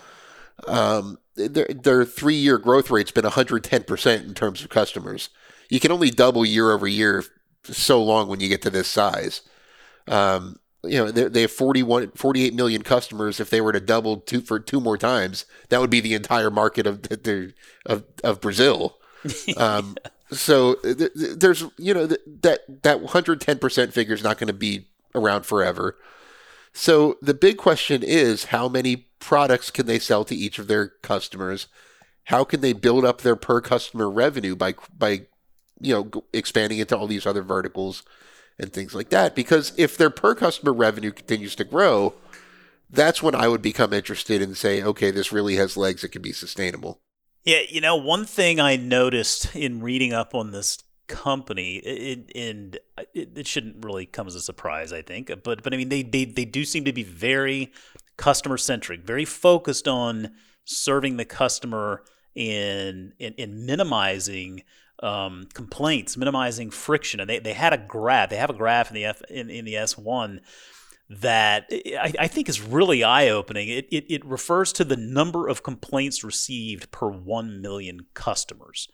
Um, 0.67 1.19
their 1.37 1.69
their 1.69 2.05
three 2.05 2.35
year 2.35 2.59
growth 2.59 2.91
rate's 2.91 3.13
been 3.13 3.25
110 3.25 3.85
percent 3.85 4.27
in 4.27 4.35
terms 4.35 4.63
of 4.63 4.69
customers. 4.69 5.31
You 5.71 5.81
can 5.81 5.93
only 5.93 6.11
double 6.11 6.45
year 6.45 6.73
over 6.73 6.87
year 6.87 7.25
so 7.65 8.03
long 8.03 8.29
when 8.29 8.41
you 8.41 8.49
get 8.49 8.61
to 8.63 8.71
this 8.71 8.89
size. 8.89 9.43
Um, 10.09 10.59
you 10.83 10.99
know, 10.99 11.11
they 11.11 11.43
have 11.43 11.51
41, 11.51 12.13
48 12.13 12.55
million 12.55 12.83
customers. 12.83 13.39
If 13.39 13.51
they 13.51 13.61
were 13.61 13.73
to 13.73 13.81
double 13.81 14.17
two 14.19 14.41
for 14.41 14.59
two 14.59 14.81
more 14.81 14.97
times, 14.97 15.45
that 15.69 15.81
would 15.81 15.91
be 15.91 16.01
the 16.01 16.15
entire 16.15 16.51
market 16.51 16.87
of 16.87 17.03
the, 17.03 17.53
of 17.87 18.05
of 18.25 18.41
Brazil. 18.41 18.97
Um, 19.59 19.97
so 20.31 20.75
th- 20.77 20.97
th- 20.97 21.11
there's 21.13 21.65
you 21.77 21.93
know 21.93 22.07
th- 22.07 22.21
that 22.43 22.83
that 22.83 23.01
110 23.01 23.59
percent 23.59 23.93
figure 23.93 24.15
is 24.15 24.23
not 24.23 24.39
going 24.39 24.47
to 24.49 24.55
be 24.55 24.87
around 25.15 25.45
forever. 25.45 25.99
So 26.73 27.19
the 27.21 27.35
big 27.35 27.57
question 27.57 28.03
is 28.03 28.47
how 28.47 28.69
many 28.69 29.09
products 29.19 29.71
can 29.71 29.87
they 29.87 29.99
sell 29.99 30.25
to 30.25 30.35
each 30.35 30.59
of 30.59 30.69
their 30.69 30.89
customers? 31.03 31.67
How 32.25 32.45
can 32.45 32.61
they 32.61 32.73
build 32.73 33.05
up 33.05 33.21
their 33.21 33.37
per 33.37 33.61
customer 33.61 34.09
revenue 34.09 34.55
by 34.57 34.75
by 34.97 35.27
you 35.81 35.95
know 35.95 36.25
expanding 36.33 36.79
into 36.79 36.97
all 36.97 37.07
these 37.07 37.27
other 37.27 37.43
verticals 37.43 38.03
and 38.61 38.73
things 38.73 38.95
like 38.95 39.11
that? 39.11 39.35
Because 39.35 39.73
if 39.77 39.97
their 39.97 40.11
per 40.11 40.35
customer 40.35 40.73
revenue 40.73 41.11
continues 41.11 41.55
to 41.57 41.65
grow, 41.65 42.15
that's 42.89 43.23
when 43.23 43.35
I 43.35 43.49
would 43.49 43.63
become 43.63 43.93
interested 43.93 44.43
and 44.43 44.57
say, 44.57 44.83
okay, 44.83 45.11
this 45.11 45.33
really 45.33 45.57
has 45.57 45.77
legs; 45.77 46.05
it 46.05 46.11
can 46.11 46.23
be 46.23 46.33
sustainable. 46.33 47.01
Yeah, 47.45 47.61
you 47.69 47.81
know, 47.81 47.97
one 47.97 48.25
thing 48.25 48.61
I 48.61 48.77
noticed 48.77 49.55
in 49.57 49.81
reading 49.81 50.13
up 50.13 50.35
on 50.35 50.51
this 50.51 50.79
company, 51.09 51.77
it, 51.77 52.31
and 52.37 52.79
it, 53.15 53.37
it, 53.37 53.47
shouldn't 53.47 53.85
really 53.85 54.07
come 54.07 54.27
as 54.27 54.35
a 54.35 54.41
surprise, 54.41 54.93
I 54.93 55.03
think, 55.03 55.29
but 55.43 55.63
but 55.63 55.75
I 55.75 55.77
mean, 55.77 55.89
they 55.89 56.03
they 56.03 56.25
they 56.25 56.45
do 56.45 56.65
seem 56.65 56.85
to 56.85 56.93
be 56.93 57.03
very 57.03 57.73
customer 58.17 58.59
centric, 58.59 59.03
very 59.03 59.25
focused 59.25 59.89
on 59.89 60.33
serving 60.65 61.17
the 61.17 61.25
customer 61.25 62.05
and 62.37 63.13
in, 63.19 63.35
in, 63.35 63.67
minimizing 63.67 64.63
um, 65.03 65.47
complaints, 65.55 66.17
minimizing 66.17 66.71
friction, 66.71 67.21
and 67.21 67.29
they, 67.29 67.39
they 67.39 67.53
had 67.53 67.73
a 67.73 67.79
graph. 67.79 68.31
They 68.31 68.37
have 68.37 68.51
a 68.51 68.55
graph 68.55 68.89
in 68.91 68.95
the 68.95 69.05
F 69.07 69.23
in, 69.31 69.51
in 69.51 69.65
the 69.65 69.77
S 69.77 69.97
one 69.97 70.41
that 71.09 71.67
I, 71.73 72.13
I, 72.21 72.29
think 72.29 72.49
is 72.49 72.61
really 72.61 73.03
eye 73.03 73.29
opening. 73.31 73.69
It, 73.69 73.89
it, 73.91 74.05
it, 74.09 74.25
refers 74.25 74.73
to 74.75 74.85
the 74.85 74.97
number 74.97 75.49
of 75.49 75.65
complaints 75.65 76.23
received 76.23 76.93
per 76.93 77.09
1 77.09 77.61
million 77.61 78.07
customers. 78.15 78.89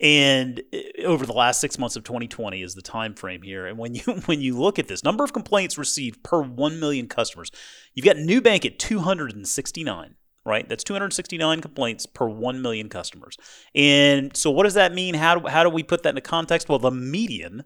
And 0.00 0.62
eh, 0.72 1.02
over 1.04 1.26
the 1.26 1.32
last 1.32 1.60
six 1.60 1.76
months 1.76 1.96
of 1.96 2.04
2020 2.04 2.62
is 2.62 2.74
the 2.74 2.82
time 2.82 3.14
frame 3.14 3.42
here. 3.42 3.66
And 3.66 3.76
when 3.76 3.94
you 3.96 4.02
when 4.26 4.40
you 4.40 4.56
look 4.56 4.78
at 4.78 4.86
this 4.86 5.02
number 5.02 5.24
of 5.24 5.32
complaints 5.32 5.76
received 5.76 6.22
per 6.22 6.42
1 6.42 6.78
million 6.78 7.08
customers, 7.08 7.50
you've 7.94 8.06
got 8.06 8.16
Nubank 8.16 8.64
at 8.64 8.78
269 8.78 10.14
right? 10.48 10.68
That's 10.68 10.82
269 10.82 11.60
complaints 11.60 12.06
per 12.06 12.28
1 12.28 12.60
million 12.62 12.88
customers. 12.88 13.36
And 13.74 14.36
so 14.36 14.50
what 14.50 14.64
does 14.64 14.74
that 14.74 14.94
mean? 14.94 15.14
How 15.14 15.38
do, 15.38 15.46
how 15.46 15.62
do 15.62 15.70
we 15.70 15.82
put 15.82 16.02
that 16.02 16.10
into 16.10 16.22
context? 16.22 16.68
Well, 16.68 16.78
the 16.78 16.90
median 16.90 17.64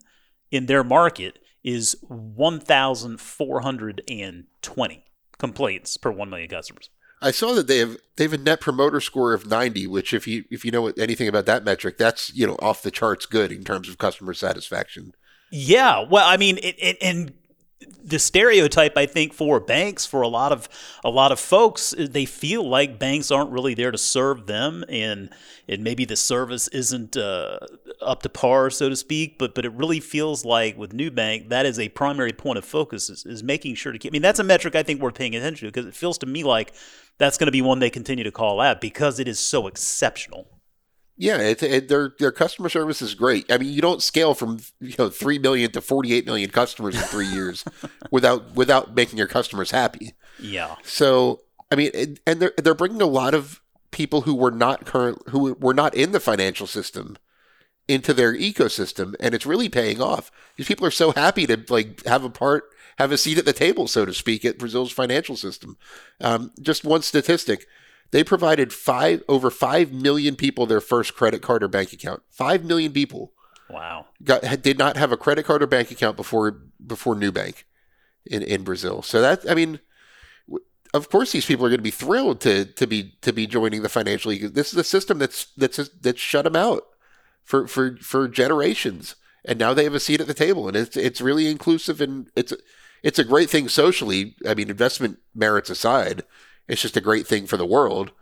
in 0.50 0.66
their 0.66 0.84
market 0.84 1.38
is 1.64 1.96
1,420 2.08 5.04
complaints 5.38 5.96
per 5.96 6.10
1 6.10 6.28
million 6.28 6.48
customers. 6.48 6.90
I 7.22 7.30
saw 7.30 7.54
that 7.54 7.68
they 7.68 7.78
have 7.78 7.96
they 8.16 8.24
have 8.24 8.32
a 8.32 8.38
net 8.38 8.60
promoter 8.60 9.00
score 9.00 9.32
of 9.32 9.46
90, 9.46 9.86
which 9.86 10.12
if 10.12 10.26
you 10.26 10.44
if 10.50 10.64
you 10.64 10.72
know 10.72 10.88
anything 10.98 11.28
about 11.28 11.46
that 11.46 11.64
metric, 11.64 11.96
that's 11.96 12.34
you 12.34 12.44
know 12.46 12.56
off 12.60 12.82
the 12.82 12.90
charts 12.90 13.26
good 13.26 13.52
in 13.52 13.62
terms 13.62 13.88
of 13.88 13.96
customer 13.96 14.34
satisfaction. 14.34 15.12
Yeah, 15.52 16.04
well, 16.10 16.26
I 16.26 16.38
mean, 16.38 16.58
it, 16.58 16.74
it, 16.78 16.96
and 17.00 17.32
the 18.04 18.18
stereotype 18.18 18.96
I 18.96 19.06
think 19.06 19.32
for 19.32 19.60
banks 19.60 20.04
for 20.06 20.22
a 20.22 20.28
lot 20.28 20.52
of 20.52 20.68
a 21.04 21.10
lot 21.10 21.32
of 21.32 21.40
folks 21.40 21.94
they 21.98 22.24
feel 22.24 22.68
like 22.68 22.98
banks 22.98 23.30
aren't 23.30 23.50
really 23.50 23.74
there 23.74 23.90
to 23.90 23.98
serve 23.98 24.46
them 24.46 24.84
and 24.88 25.30
and 25.68 25.84
maybe 25.84 26.04
the 26.04 26.16
service 26.16 26.68
isn't 26.68 27.16
uh, 27.16 27.58
up 28.00 28.22
to 28.22 28.28
par 28.28 28.70
so 28.70 28.88
to 28.88 28.96
speak 28.96 29.38
but 29.38 29.54
but 29.54 29.64
it 29.64 29.72
really 29.72 30.00
feels 30.00 30.44
like 30.44 30.76
with 30.76 30.92
Nubank 30.92 31.48
that 31.48 31.66
is 31.66 31.78
a 31.78 31.88
primary 31.90 32.32
point 32.32 32.58
of 32.58 32.64
focus 32.64 33.08
is, 33.10 33.24
is 33.24 33.42
making 33.42 33.74
sure 33.74 33.92
to 33.92 33.98
keep 33.98 34.12
I 34.12 34.14
mean 34.14 34.22
that's 34.22 34.40
a 34.40 34.44
metric 34.44 34.74
I 34.74 34.82
think 34.82 35.00
we're 35.00 35.12
paying 35.12 35.34
attention 35.36 35.66
to 35.66 35.72
because 35.72 35.86
it 35.86 35.94
feels 35.94 36.18
to 36.18 36.26
me 36.26 36.44
like 36.44 36.72
that's 37.18 37.38
going 37.38 37.46
to 37.46 37.52
be 37.52 37.62
one 37.62 37.78
they 37.78 37.90
continue 37.90 38.24
to 38.24 38.32
call 38.32 38.60
out 38.60 38.80
because 38.80 39.18
it 39.18 39.28
is 39.28 39.38
so 39.38 39.66
exceptional 39.66 40.48
yeah, 41.16 41.38
it, 41.38 41.62
it, 41.62 41.88
their 41.88 42.14
their 42.18 42.32
customer 42.32 42.68
service 42.68 43.02
is 43.02 43.14
great. 43.14 43.50
I 43.52 43.58
mean, 43.58 43.72
you 43.72 43.82
don't 43.82 44.02
scale 44.02 44.34
from 44.34 44.60
you 44.80 44.94
know 44.98 45.08
three 45.08 45.38
million 45.38 45.70
to 45.72 45.80
forty 45.80 46.14
eight 46.14 46.26
million 46.26 46.50
customers 46.50 46.94
in 46.94 47.02
three 47.02 47.26
years 47.26 47.64
without 48.10 48.54
without 48.54 48.94
making 48.94 49.18
your 49.18 49.28
customers 49.28 49.70
happy. 49.70 50.14
Yeah. 50.40 50.76
So 50.82 51.42
I 51.70 51.76
mean, 51.76 52.18
and 52.26 52.40
they're 52.40 52.52
they're 52.56 52.74
bringing 52.74 53.02
a 53.02 53.06
lot 53.06 53.34
of 53.34 53.60
people 53.90 54.22
who 54.22 54.34
were 54.34 54.50
not 54.50 54.86
current 54.86 55.22
who 55.28 55.54
were 55.54 55.74
not 55.74 55.94
in 55.94 56.12
the 56.12 56.20
financial 56.20 56.66
system 56.66 57.16
into 57.88 58.14
their 58.14 58.34
ecosystem, 58.34 59.14
and 59.20 59.34
it's 59.34 59.46
really 59.46 59.68
paying 59.68 60.00
off. 60.00 60.30
These 60.56 60.68
people 60.68 60.86
are 60.86 60.90
so 60.90 61.12
happy 61.12 61.46
to 61.46 61.62
like 61.68 62.04
have 62.06 62.24
a 62.24 62.30
part, 62.30 62.64
have 62.98 63.12
a 63.12 63.18
seat 63.18 63.38
at 63.38 63.44
the 63.44 63.52
table, 63.52 63.86
so 63.86 64.04
to 64.04 64.14
speak, 64.14 64.44
at 64.44 64.58
Brazil's 64.58 64.92
financial 64.92 65.36
system. 65.36 65.76
Um, 66.20 66.52
just 66.60 66.84
one 66.84 67.02
statistic 67.02 67.66
they 68.12 68.22
provided 68.22 68.72
five 68.72 69.22
over 69.28 69.50
five 69.50 69.90
million 69.92 70.36
people 70.36 70.66
their 70.66 70.80
first 70.80 71.14
credit 71.14 71.42
card 71.42 71.62
or 71.62 71.68
bank 71.68 71.92
account. 71.92 72.22
Five 72.30 72.64
million 72.64 72.92
people. 72.92 73.32
Wow. 73.68 74.06
Got 74.22 74.62
did 74.62 74.78
not 74.78 74.96
have 74.96 75.10
a 75.12 75.16
credit 75.16 75.44
card 75.44 75.62
or 75.62 75.66
bank 75.66 75.90
account 75.90 76.16
before 76.16 76.52
before 76.86 77.16
Nubank 77.16 77.64
in 78.26 78.42
in 78.42 78.62
Brazil. 78.62 79.02
So 79.02 79.20
that 79.22 79.50
I 79.50 79.54
mean, 79.54 79.80
of 80.92 81.08
course 81.08 81.32
these 81.32 81.46
people 81.46 81.64
are 81.64 81.70
going 81.70 81.78
to 81.78 81.82
be 81.82 81.90
thrilled 81.90 82.40
to 82.42 82.66
to 82.66 82.86
be 82.86 83.14
to 83.22 83.32
be 83.32 83.46
joining 83.46 83.82
the 83.82 83.88
financial 83.88 84.30
league. 84.30 84.54
This 84.54 84.72
is 84.72 84.78
a 84.78 84.84
system 84.84 85.18
that's 85.18 85.46
that's 85.56 85.88
that's 85.88 86.20
shut 86.20 86.44
them 86.44 86.56
out 86.56 86.82
for 87.42 87.66
for 87.66 87.96
for 87.96 88.28
generations, 88.28 89.16
and 89.42 89.58
now 89.58 89.72
they 89.72 89.84
have 89.84 89.94
a 89.94 90.00
seat 90.00 90.20
at 90.20 90.26
the 90.26 90.34
table, 90.34 90.68
and 90.68 90.76
it's 90.76 90.98
it's 90.98 91.22
really 91.22 91.50
inclusive 91.50 92.02
and 92.02 92.30
it's 92.36 92.52
it's 93.02 93.18
a 93.18 93.24
great 93.24 93.48
thing 93.48 93.70
socially. 93.70 94.36
I 94.46 94.54
mean, 94.54 94.68
investment 94.68 95.18
merits 95.34 95.70
aside, 95.70 96.24
it's 96.72 96.80
just 96.80 96.96
a 96.96 97.02
great 97.02 97.26
thing 97.26 97.46
for 97.46 97.58
the 97.58 97.66
world. 97.66 98.12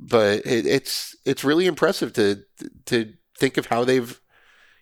But 0.00 0.44
it, 0.44 0.66
it's 0.66 1.14
it's 1.24 1.44
really 1.44 1.66
impressive 1.66 2.12
to 2.14 2.42
to 2.86 3.12
think 3.38 3.56
of 3.56 3.66
how 3.66 3.84
they've 3.84 4.20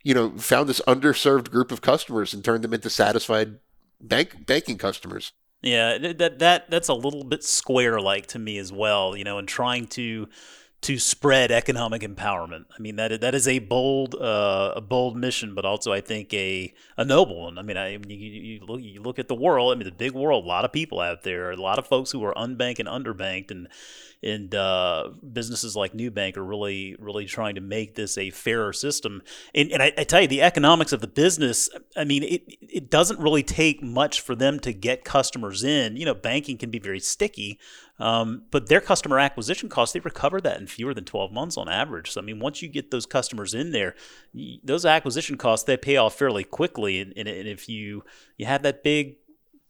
you 0.03 0.15
know 0.15 0.31
found 0.39 0.69
this 0.69 0.81
underserved 0.89 1.51
group 1.51 1.71
of 1.71 1.83
customers 1.83 2.33
and 2.33 2.43
turned 2.43 2.65
them 2.65 2.73
into 2.73 2.89
satisfied 2.89 3.59
bank 4.01 4.47
banking 4.47 4.79
customers. 4.79 5.33
Yeah, 5.61 5.99
that 5.99 6.39
that 6.39 6.71
that's 6.71 6.89
a 6.89 6.95
little 6.95 7.25
bit 7.25 7.45
square 7.45 8.01
like 8.01 8.29
to 8.29 8.39
me 8.39 8.57
as 8.57 8.73
well, 8.73 9.15
you 9.15 9.25
know, 9.25 9.37
and 9.37 9.47
trying 9.47 9.87
to 9.89 10.27
to 10.83 10.99
spread 10.99 11.53
economic 11.53 12.01
empowerment. 12.03 12.65
I 12.77 12.81
mean 12.81 12.97
that 12.97 13.21
that 13.21 13.35
is 13.35 13.47
a 13.47 13.59
bold 13.59 14.15
uh, 14.15 14.73
a 14.77 14.81
bold 14.81 15.17
mission, 15.17 15.55
but 15.55 15.65
also 15.65 15.93
I 15.93 16.01
think 16.01 16.33
a 16.33 16.73
a 16.97 17.05
noble 17.05 17.43
one. 17.43 17.59
I 17.59 17.63
mean, 17.63 17.77
I 17.77 17.99
you, 18.09 18.17
you 18.17 18.65
look 18.65 18.81
you 18.81 19.03
look 19.03 19.19
at 19.19 19.29
the 19.29 19.35
world. 19.35 19.73
I 19.73 19.75
mean, 19.77 19.85
the 19.85 19.93
big 19.93 20.13
world. 20.13 20.45
A 20.45 20.49
lot 20.49 20.65
of 20.65 20.73
people 20.73 21.01
out 21.01 21.23
there. 21.23 21.51
A 21.51 21.57
lot 21.57 21.79
of 21.79 21.87
folks 21.87 22.11
who 22.11 22.25
are 22.25 22.35
unbanked 22.35 22.79
and 22.79 22.89
underbanked, 22.89 23.51
and 23.51 23.69
and 24.23 24.55
uh, 24.55 25.11
businesses 25.33 25.75
like 25.75 25.93
Nubank 25.93 26.37
are 26.37 26.45
really 26.45 26.97
really 26.99 27.25
trying 27.25 27.55
to 27.55 27.61
make 27.61 27.95
this 27.95 28.19
a 28.19 28.31
fairer 28.31 28.73
system. 28.73 29.23
And, 29.55 29.71
and 29.73 29.83
I, 29.83 29.93
I, 29.97 30.05
tell 30.05 30.21
you, 30.21 30.29
the 30.29 30.43
economics 30.43 30.93
of 30.93 31.01
the 31.01 31.07
business. 31.07 31.71
I 31.97 32.05
mean, 32.05 32.23
it 32.23 32.43
it 32.61 32.91
doesn't 32.91 33.21
really 33.21 33.43
take 33.43 33.83
much 33.83 34.21
for 34.21 34.35
them 34.35 34.61
to 34.61 34.73
get 34.73 35.05
customers 35.05 35.65
in. 35.65 35.97
You 35.97 36.05
know, 36.05 36.15
banking 36.15 36.59
can 36.59 36.71
be 36.71 36.79
very 36.79 37.01
sticky, 37.01 37.59
um, 37.99 38.43
but 38.51 38.69
their 38.69 38.81
customer 38.81 39.19
acquisition 39.19 39.69
costs 39.69 39.95
they 39.95 40.01
recover 40.01 40.41
that 40.41 40.61
in 40.61 40.67
fewer 40.67 40.93
than 40.93 41.05
twelve 41.05 41.33
months 41.33 41.57
on 41.57 41.69
average. 41.69 42.11
So 42.11 42.21
I 42.21 42.25
mean, 42.25 42.41
once 42.41 42.61
you 42.61 42.69
get 42.69 42.91
those 42.91 43.07
customers 43.07 43.55
in 43.55 43.73
there, 43.73 43.95
those 44.63 44.85
acquisition 44.85 45.37
costs 45.37 45.65
they 45.65 45.77
pay 45.77 45.97
off 45.97 46.15
fairly 46.15 46.45
quickly. 46.45 47.01
And, 47.01 47.13
and 47.17 47.29
if 47.29 47.69
you 47.69 48.05
you 48.37 48.47
have 48.47 48.63
that 48.63 48.83
big 48.83 49.20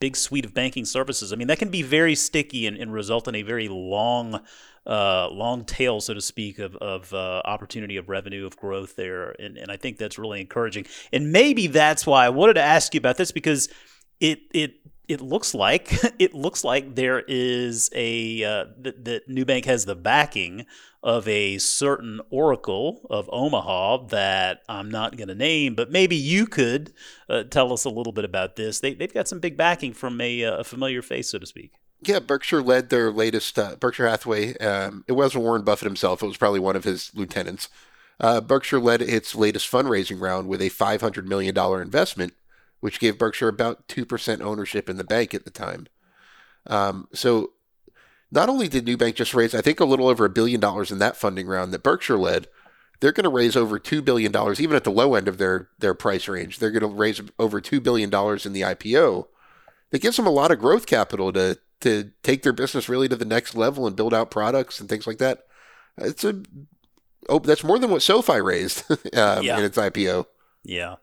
big 0.00 0.16
suite 0.16 0.44
of 0.44 0.54
banking 0.54 0.84
services. 0.84 1.32
I 1.32 1.36
mean, 1.36 1.48
that 1.48 1.58
can 1.58 1.68
be 1.68 1.82
very 1.82 2.14
sticky 2.14 2.66
and, 2.66 2.76
and 2.76 2.92
result 2.92 3.28
in 3.28 3.34
a 3.34 3.42
very 3.42 3.68
long, 3.68 4.40
uh, 4.86 5.28
long 5.28 5.64
tail, 5.64 6.00
so 6.00 6.14
to 6.14 6.20
speak, 6.20 6.58
of, 6.58 6.74
of 6.76 7.12
uh, 7.12 7.42
opportunity 7.44 7.96
of 7.98 8.08
revenue 8.08 8.46
of 8.46 8.56
growth 8.56 8.96
there. 8.96 9.36
And, 9.38 9.56
and 9.58 9.70
I 9.70 9.76
think 9.76 9.98
that's 9.98 10.18
really 10.18 10.40
encouraging. 10.40 10.86
And 11.12 11.30
maybe 11.30 11.66
that's 11.66 12.06
why 12.06 12.24
I 12.24 12.30
wanted 12.30 12.54
to 12.54 12.62
ask 12.62 12.94
you 12.94 12.98
about 12.98 13.18
this 13.18 13.30
because 13.30 13.68
it 14.20 14.40
it 14.52 14.74
it 15.10 15.20
looks 15.20 15.54
like 15.54 15.92
it 16.18 16.34
looks 16.34 16.62
like 16.62 16.94
there 16.94 17.22
is 17.26 17.90
a 17.94 18.44
uh, 18.44 18.64
that, 18.78 19.04
that 19.04 19.28
Nubank 19.28 19.64
has 19.64 19.84
the 19.84 19.96
backing 19.96 20.66
of 21.02 21.26
a 21.26 21.58
certain 21.58 22.20
oracle 22.30 23.06
of 23.10 23.28
Omaha 23.32 24.06
that 24.08 24.62
I'm 24.68 24.90
not 24.90 25.16
going 25.16 25.28
to 25.28 25.34
name, 25.34 25.74
but 25.74 25.90
maybe 25.90 26.14
you 26.14 26.46
could 26.46 26.92
uh, 27.28 27.42
tell 27.44 27.72
us 27.72 27.84
a 27.84 27.90
little 27.90 28.12
bit 28.12 28.24
about 28.24 28.56
this. 28.56 28.80
They, 28.80 28.92
they've 28.92 29.12
got 29.12 29.26
some 29.26 29.40
big 29.40 29.56
backing 29.56 29.94
from 29.94 30.20
a, 30.20 30.44
uh, 30.44 30.58
a 30.58 30.64
familiar 30.64 31.00
face, 31.00 31.30
so 31.30 31.38
to 31.38 31.46
speak. 31.46 31.72
Yeah, 32.02 32.18
Berkshire 32.18 32.62
led 32.62 32.90
their 32.90 33.10
latest 33.10 33.58
uh, 33.58 33.76
Berkshire 33.76 34.08
Hathaway. 34.08 34.56
Um, 34.58 35.04
it 35.08 35.12
wasn't 35.12 35.44
Warren 35.44 35.64
Buffett 35.64 35.86
himself; 35.86 36.22
it 36.22 36.26
was 36.26 36.36
probably 36.36 36.60
one 36.60 36.76
of 36.76 36.84
his 36.84 37.10
lieutenants. 37.14 37.68
Uh, 38.20 38.40
Berkshire 38.40 38.78
led 38.78 39.00
its 39.02 39.34
latest 39.34 39.70
fundraising 39.70 40.20
round 40.20 40.46
with 40.46 40.60
a 40.60 40.68
$500 40.68 41.24
million 41.24 41.56
investment, 41.80 42.34
which 42.80 43.00
gave 43.00 43.18
Berkshire 43.18 43.48
about 43.48 43.86
2% 43.88 44.40
ownership 44.40 44.88
in 44.88 44.96
the 44.96 45.04
bank 45.04 45.34
at 45.34 45.44
the 45.44 45.50
time. 45.50 45.86
Um, 46.66 47.08
so 47.12 47.52
not 48.30 48.48
only 48.48 48.68
did 48.68 48.86
Nubank 48.86 49.14
just 49.14 49.34
raise, 49.34 49.54
I 49.54 49.60
think, 49.60 49.80
a 49.80 49.84
little 49.84 50.08
over 50.08 50.24
a 50.24 50.30
billion 50.30 50.60
dollars 50.60 50.90
in 50.90 50.98
that 50.98 51.16
funding 51.16 51.46
round 51.46 51.72
that 51.72 51.82
Berkshire 51.82 52.18
led, 52.18 52.48
they're 53.00 53.12
going 53.12 53.24
to 53.24 53.30
raise 53.30 53.56
over 53.56 53.78
$2 53.78 54.04
billion, 54.04 54.30
even 54.60 54.76
at 54.76 54.84
the 54.84 54.90
low 54.90 55.14
end 55.14 55.26
of 55.26 55.38
their, 55.38 55.68
their 55.78 55.94
price 55.94 56.28
range. 56.28 56.58
They're 56.58 56.70
going 56.70 56.82
to 56.82 56.86
raise 56.86 57.20
over 57.38 57.60
$2 57.60 57.82
billion 57.82 58.08
in 58.10 58.52
the 58.52 58.60
IPO. 58.60 59.26
That 59.90 60.02
gives 60.02 60.16
them 60.16 60.26
a 60.26 60.30
lot 60.30 60.50
of 60.50 60.58
growth 60.58 60.86
capital 60.86 61.32
to, 61.32 61.58
to 61.80 62.12
take 62.22 62.42
their 62.42 62.52
business 62.52 62.88
really 62.88 63.08
to 63.08 63.16
the 63.16 63.24
next 63.24 63.54
level 63.56 63.86
and 63.86 63.96
build 63.96 64.14
out 64.14 64.30
products 64.30 64.78
and 64.80 64.88
things 64.88 65.06
like 65.06 65.18
that. 65.18 65.44
It's 65.96 66.24
a 66.24 66.42
oh, 67.28 67.40
that's 67.40 67.64
more 67.64 67.78
than 67.78 67.90
what 67.90 68.02
SoFi 68.02 68.40
raised 68.40 68.88
um, 69.16 69.42
Yeah. 69.42 69.58
in 69.58 69.64
its 69.64 69.76
IPO. 69.76 70.26
Yeah, 70.62 70.96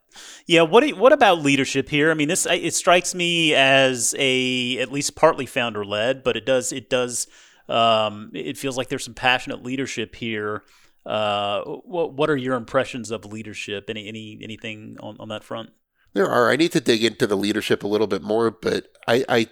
yeah. 0.46 0.62
What 0.62 0.88
what 0.96 1.12
about 1.12 1.42
leadership 1.42 1.88
here? 1.88 2.10
I 2.10 2.14
mean, 2.14 2.28
this 2.28 2.46
it 2.46 2.74
strikes 2.74 3.14
me 3.14 3.54
as 3.54 4.14
a 4.18 4.78
at 4.78 4.92
least 4.92 5.16
partly 5.16 5.46
founder 5.46 5.84
led, 5.84 6.22
but 6.22 6.36
it 6.36 6.46
does 6.46 6.72
it 6.72 6.88
does 6.88 7.26
um, 7.68 8.30
it 8.34 8.56
feels 8.56 8.76
like 8.76 8.88
there's 8.88 9.04
some 9.04 9.14
passionate 9.14 9.64
leadership 9.64 10.14
here. 10.14 10.62
Uh, 11.04 11.62
what 11.64 12.14
what 12.14 12.30
are 12.30 12.36
your 12.36 12.54
impressions 12.54 13.10
of 13.10 13.24
leadership? 13.24 13.86
Any 13.88 14.08
any 14.08 14.38
anything 14.42 14.96
on, 15.00 15.16
on 15.18 15.28
that 15.28 15.44
front? 15.44 15.70
There 16.14 16.28
are. 16.28 16.50
I 16.50 16.56
need 16.56 16.72
to 16.72 16.80
dig 16.80 17.04
into 17.04 17.26
the 17.26 17.36
leadership 17.36 17.82
a 17.82 17.88
little 17.88 18.06
bit 18.06 18.22
more, 18.22 18.50
but 18.50 18.86
I, 19.06 19.24
I 19.28 19.46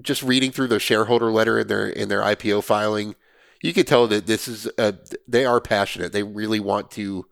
just 0.00 0.22
reading 0.22 0.50
through 0.50 0.68
the 0.68 0.78
shareholder 0.78 1.30
letter 1.30 1.58
in 1.58 1.68
their 1.68 1.88
in 1.88 2.08
their 2.08 2.22
IPO 2.22 2.64
filing, 2.64 3.14
you 3.62 3.72
could 3.72 3.86
tell 3.86 4.06
that 4.08 4.26
this 4.26 4.46
is 4.48 4.68
a, 4.78 4.94
they 5.26 5.44
are 5.44 5.60
passionate. 5.60 6.12
They 6.12 6.22
really 6.22 6.60
want 6.60 6.90
to 6.92 7.26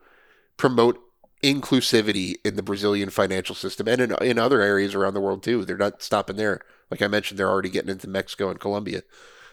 promote 0.56 1.00
inclusivity 1.42 2.36
in 2.44 2.56
the 2.56 2.62
Brazilian 2.62 3.10
financial 3.10 3.54
system 3.54 3.88
and 3.88 4.00
in, 4.00 4.14
in 4.22 4.38
other 4.38 4.60
areas 4.60 4.94
around 4.94 5.14
the 5.14 5.20
world 5.20 5.42
too. 5.42 5.64
They're 5.64 5.76
not 5.76 6.02
stopping 6.02 6.36
there. 6.36 6.60
Like 6.90 7.02
I 7.02 7.08
mentioned, 7.08 7.38
they're 7.38 7.50
already 7.50 7.70
getting 7.70 7.90
into 7.90 8.08
Mexico 8.08 8.48
and 8.48 8.60
Colombia. 8.60 9.02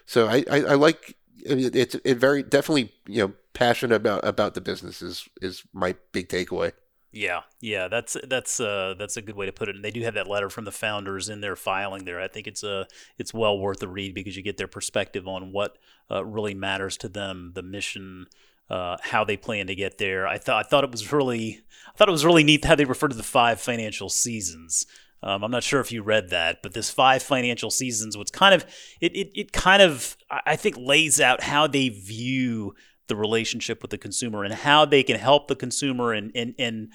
So 0.05 0.27
I, 0.27 0.43
I, 0.49 0.57
I 0.61 0.73
like 0.75 1.15
it's 1.45 1.95
it 1.95 2.17
very 2.17 2.43
definitely 2.43 2.91
you 3.07 3.25
know 3.25 3.33
passionate 3.53 3.95
about 3.95 4.25
about 4.25 4.53
the 4.53 4.61
business 4.61 5.01
is 5.01 5.27
is 5.41 5.63
my 5.73 5.95
big 6.11 6.29
takeaway. 6.29 6.73
Yeah, 7.11 7.41
yeah, 7.59 7.87
that's 7.87 8.15
that's 8.27 8.59
uh, 8.59 8.93
that's 8.99 9.17
a 9.17 9.21
good 9.23 9.35
way 9.35 9.47
to 9.47 9.51
put 9.51 9.67
it. 9.67 9.75
And 9.75 9.83
they 9.83 9.89
do 9.89 10.03
have 10.03 10.13
that 10.13 10.27
letter 10.27 10.49
from 10.49 10.65
the 10.65 10.71
founders 10.71 11.27
in 11.27 11.41
their 11.41 11.55
filing 11.55 12.05
there. 12.05 12.21
I 12.21 12.27
think 12.27 12.45
it's 12.45 12.61
a 12.61 12.87
it's 13.17 13.33
well 13.33 13.57
worth 13.57 13.79
the 13.79 13.87
read 13.87 14.13
because 14.13 14.37
you 14.37 14.43
get 14.43 14.57
their 14.57 14.67
perspective 14.67 15.27
on 15.27 15.51
what 15.51 15.77
uh, 16.11 16.23
really 16.23 16.53
matters 16.53 16.97
to 16.97 17.09
them, 17.09 17.53
the 17.55 17.63
mission, 17.63 18.27
uh, 18.69 18.97
how 19.01 19.23
they 19.23 19.37
plan 19.37 19.67
to 19.67 19.75
get 19.75 19.97
there. 19.97 20.27
I 20.27 20.37
thought 20.37 20.65
I 20.65 20.67
thought 20.67 20.83
it 20.83 20.91
was 20.91 21.11
really 21.11 21.61
I 21.87 21.97
thought 21.97 22.09
it 22.09 22.13
was 22.13 22.25
really 22.25 22.43
neat 22.43 22.65
how 22.65 22.75
they 22.75 22.85
refer 22.85 23.07
to 23.07 23.15
the 23.15 23.23
five 23.23 23.59
financial 23.59 24.09
seasons. 24.09 24.85
Um, 25.21 25.43
I'm 25.43 25.51
not 25.51 25.63
sure 25.63 25.81
if 25.81 25.91
you 25.91 26.01
read 26.01 26.29
that, 26.29 26.63
but 26.63 26.73
this 26.73 26.89
five 26.89 27.21
financial 27.21 27.69
seasons, 27.69 28.15
what's 28.15 28.31
kind 28.31 28.55
of 28.55 28.65
it, 29.01 29.15
it, 29.15 29.31
it 29.35 29.51
kind 29.51 29.81
of 29.81 30.15
I 30.29 30.55
think 30.55 30.77
lays 30.77 31.19
out 31.19 31.43
how 31.43 31.67
they 31.67 31.89
view 31.89 32.73
the 33.07 33.15
relationship 33.15 33.81
with 33.81 33.91
the 33.91 33.97
consumer 33.97 34.43
and 34.43 34.53
how 34.53 34.85
they 34.85 35.03
can 35.03 35.19
help 35.19 35.47
the 35.47 35.55
consumer 35.55 36.13
and 36.13 36.31
and 36.35 36.55
and 36.57 36.93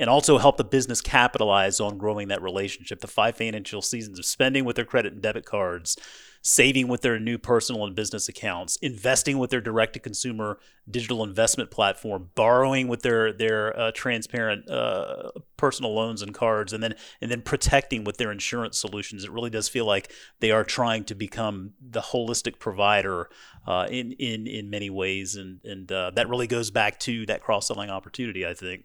and 0.00 0.08
also 0.08 0.38
help 0.38 0.56
the 0.56 0.64
business 0.64 1.00
capitalize 1.00 1.78
on 1.78 1.98
growing 1.98 2.28
that 2.28 2.42
relationship. 2.42 3.00
The 3.00 3.06
five 3.06 3.36
financial 3.36 3.82
seasons 3.82 4.18
of 4.18 4.24
spending 4.24 4.64
with 4.64 4.76
their 4.76 4.84
credit 4.84 5.12
and 5.12 5.22
debit 5.22 5.44
cards, 5.44 5.96
saving 6.42 6.88
with 6.88 7.02
their 7.02 7.18
new 7.18 7.36
personal 7.36 7.84
and 7.84 7.94
business 7.94 8.28
accounts, 8.28 8.76
investing 8.76 9.38
with 9.38 9.50
their 9.50 9.60
direct 9.60 9.92
to 9.92 9.98
consumer 10.00 10.58
digital 10.90 11.22
investment 11.22 11.70
platform, 11.70 12.30
borrowing 12.34 12.88
with 12.88 13.02
their 13.02 13.32
their 13.32 13.78
uh, 13.78 13.90
transparent 13.94 14.68
uh, 14.70 15.30
personal 15.56 15.94
loans 15.94 16.22
and 16.22 16.34
cards, 16.34 16.72
and 16.72 16.82
then 16.82 16.94
and 17.20 17.30
then 17.30 17.42
protecting 17.42 18.04
with 18.04 18.16
their 18.16 18.32
insurance 18.32 18.78
solutions. 18.78 19.24
It 19.24 19.30
really 19.30 19.50
does 19.50 19.68
feel 19.68 19.84
like 19.84 20.12
they 20.40 20.50
are 20.50 20.64
trying 20.64 21.04
to 21.04 21.14
become 21.14 21.72
the 21.80 22.00
holistic 22.00 22.58
provider 22.58 23.28
uh, 23.66 23.86
in 23.90 24.12
in 24.12 24.46
in 24.46 24.70
many 24.70 24.90
ways, 24.90 25.36
and 25.36 25.60
and 25.64 25.90
uh, 25.92 26.10
that 26.14 26.28
really 26.28 26.46
goes 26.46 26.70
back 26.70 26.98
to 27.00 27.26
that 27.26 27.42
cross 27.42 27.68
selling 27.68 27.90
opportunity. 27.90 28.46
I 28.46 28.54
think. 28.54 28.84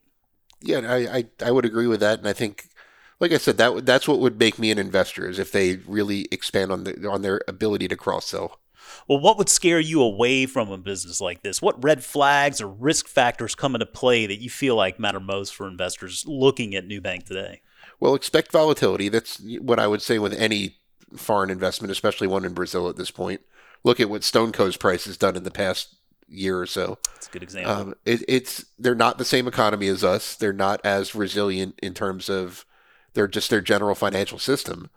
Yeah, 0.61 0.79
I, 0.79 1.17
I 1.17 1.25
I 1.47 1.51
would 1.51 1.65
agree 1.65 1.87
with 1.87 1.99
that, 1.99 2.19
and 2.19 2.27
I 2.27 2.33
think, 2.33 2.69
like 3.19 3.31
I 3.31 3.37
said, 3.37 3.57
that 3.57 3.85
that's 3.85 4.07
what 4.07 4.19
would 4.19 4.39
make 4.39 4.59
me 4.59 4.71
an 4.71 4.77
investor 4.77 5.29
is 5.29 5.39
if 5.39 5.51
they 5.51 5.77
really 5.87 6.27
expand 6.31 6.71
on 6.71 6.83
the 6.83 7.07
on 7.07 7.21
their 7.21 7.41
ability 7.47 7.87
to 7.87 7.95
cross 7.95 8.27
sell. 8.27 8.59
Well, 9.07 9.19
what 9.19 9.37
would 9.37 9.49
scare 9.49 9.79
you 9.79 10.01
away 10.01 10.45
from 10.45 10.69
a 10.69 10.77
business 10.77 11.19
like 11.19 11.41
this? 11.41 11.61
What 11.61 11.83
red 11.83 12.03
flags 12.03 12.61
or 12.61 12.67
risk 12.67 13.07
factors 13.07 13.55
come 13.55 13.75
into 13.75 13.85
play 13.85 14.25
that 14.27 14.41
you 14.41 14.49
feel 14.49 14.75
like 14.75 14.99
matter 14.99 15.19
most 15.19 15.55
for 15.55 15.67
investors 15.67 16.23
looking 16.27 16.75
at 16.75 16.87
Nubank 16.87 17.23
today? 17.23 17.61
Well, 17.99 18.15
expect 18.15 18.51
volatility. 18.51 19.09
That's 19.09 19.41
what 19.59 19.79
I 19.79 19.87
would 19.87 20.01
say 20.01 20.19
with 20.19 20.33
any 20.33 20.77
foreign 21.15 21.49
investment, 21.49 21.91
especially 21.91 22.27
one 22.27 22.45
in 22.45 22.53
Brazil 22.53 22.89
at 22.89 22.97
this 22.97 23.11
point. 23.11 23.41
Look 23.83 23.99
at 23.99 24.09
what 24.09 24.21
StoneCo's 24.21 24.77
price 24.77 25.05
has 25.05 25.17
done 25.17 25.35
in 25.35 25.43
the 25.43 25.51
past 25.51 25.95
year 26.27 26.59
or 26.59 26.65
so. 26.65 26.97
That's 27.13 27.27
a 27.27 27.31
good 27.31 27.43
example. 27.43 27.71
Um, 27.71 27.95
it, 28.05 28.23
it's 28.27 28.65
they're 28.79 28.95
not 28.95 29.17
the 29.17 29.25
same 29.25 29.47
economy 29.47 29.87
as 29.87 30.03
us. 30.03 30.35
They're 30.35 30.53
not 30.53 30.81
as 30.83 31.15
resilient 31.15 31.79
in 31.81 31.93
terms 31.93 32.29
of 32.29 32.65
their 33.15 33.27
just 33.27 33.49
their 33.49 33.61
general 33.61 33.95
financial 33.95 34.39
system. 34.39 34.89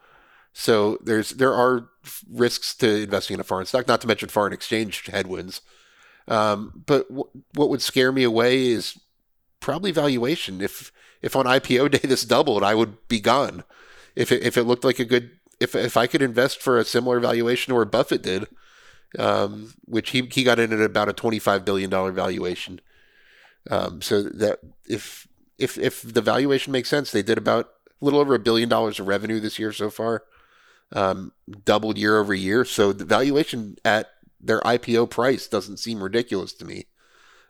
So 0.52 0.98
there's 1.02 1.31
there 1.31 1.54
are 1.54 1.88
risks 2.31 2.74
to 2.76 3.02
investing 3.02 3.35
in 3.35 3.40
a 3.40 3.44
foreign 3.44 3.66
stock, 3.66 3.88
not 3.88 4.00
to 4.02 4.07
mention 4.07 4.28
foreign 4.28 4.52
exchange 4.52 5.07
headwinds. 5.07 5.62
Um, 6.26 6.83
but 6.87 7.09
w- 7.09 7.31
what 7.54 7.70
would 7.70 7.83
scare 7.83 8.12
me 8.12 8.22
away 8.22 8.66
is 8.66 8.98
probably 9.61 9.92
valuation. 9.92 10.61
If 10.61 10.92
if 11.22 11.35
on 11.35 11.46
IPO 11.46 11.90
day 11.92 12.07
this 12.07 12.24
doubled, 12.24 12.62
I 12.62 12.74
would 12.74 13.09
be 13.09 13.20
gone. 13.20 13.64
If 14.14 14.33
it, 14.33 14.42
if 14.42 14.57
it 14.57 14.64
looked 14.64 14.85
like 14.85 14.98
a 14.98 15.04
good 15.04 15.31
if 15.61 15.74
if 15.74 15.96
I 15.96 16.07
could 16.07 16.22
invest 16.22 16.61
for 16.61 16.78
a 16.78 16.85
similar 16.85 17.20
valuation 17.20 17.70
to 17.70 17.76
where 17.76 17.85
Buffett 17.85 18.22
did, 18.22 18.46
um, 19.18 19.74
which 19.85 20.11
he 20.11 20.22
he 20.31 20.44
got 20.44 20.59
in 20.59 20.72
at 20.72 20.81
about 20.81 21.09
a 21.09 21.12
twenty 21.12 21.38
five 21.38 21.64
billion 21.64 21.90
dollar 21.90 22.12
valuation. 22.12 22.81
Um, 23.70 24.00
so 24.00 24.22
that 24.22 24.61
if 24.88 25.28
if 25.59 25.76
if 25.78 26.02
the 26.02 26.22
valuation 26.22 26.72
makes 26.72 26.88
sense, 26.88 27.11
they 27.11 27.22
did 27.22 27.38
about 27.38 27.70
a 28.00 28.04
little 28.04 28.20
over 28.20 28.34
a 28.34 28.38
billion 28.38 28.68
dollars 28.68 29.00
of 29.00 29.06
revenue 29.06 29.40
this 29.40 29.58
year 29.58 29.72
so 29.72 29.90
far, 29.90 30.24
um, 30.92 31.32
doubled 31.64 31.98
year 31.98 32.18
over 32.18 32.34
year. 32.34 32.64
So 32.64 32.92
the 32.92 33.04
valuation 33.04 33.76
at 33.84 34.11
their 34.40 34.61
IPO 34.61 35.11
price 35.11 35.46
doesn't 35.48 35.78
seem 35.78 36.02
ridiculous 36.02 36.52
to 36.54 36.64
me. 36.64 36.87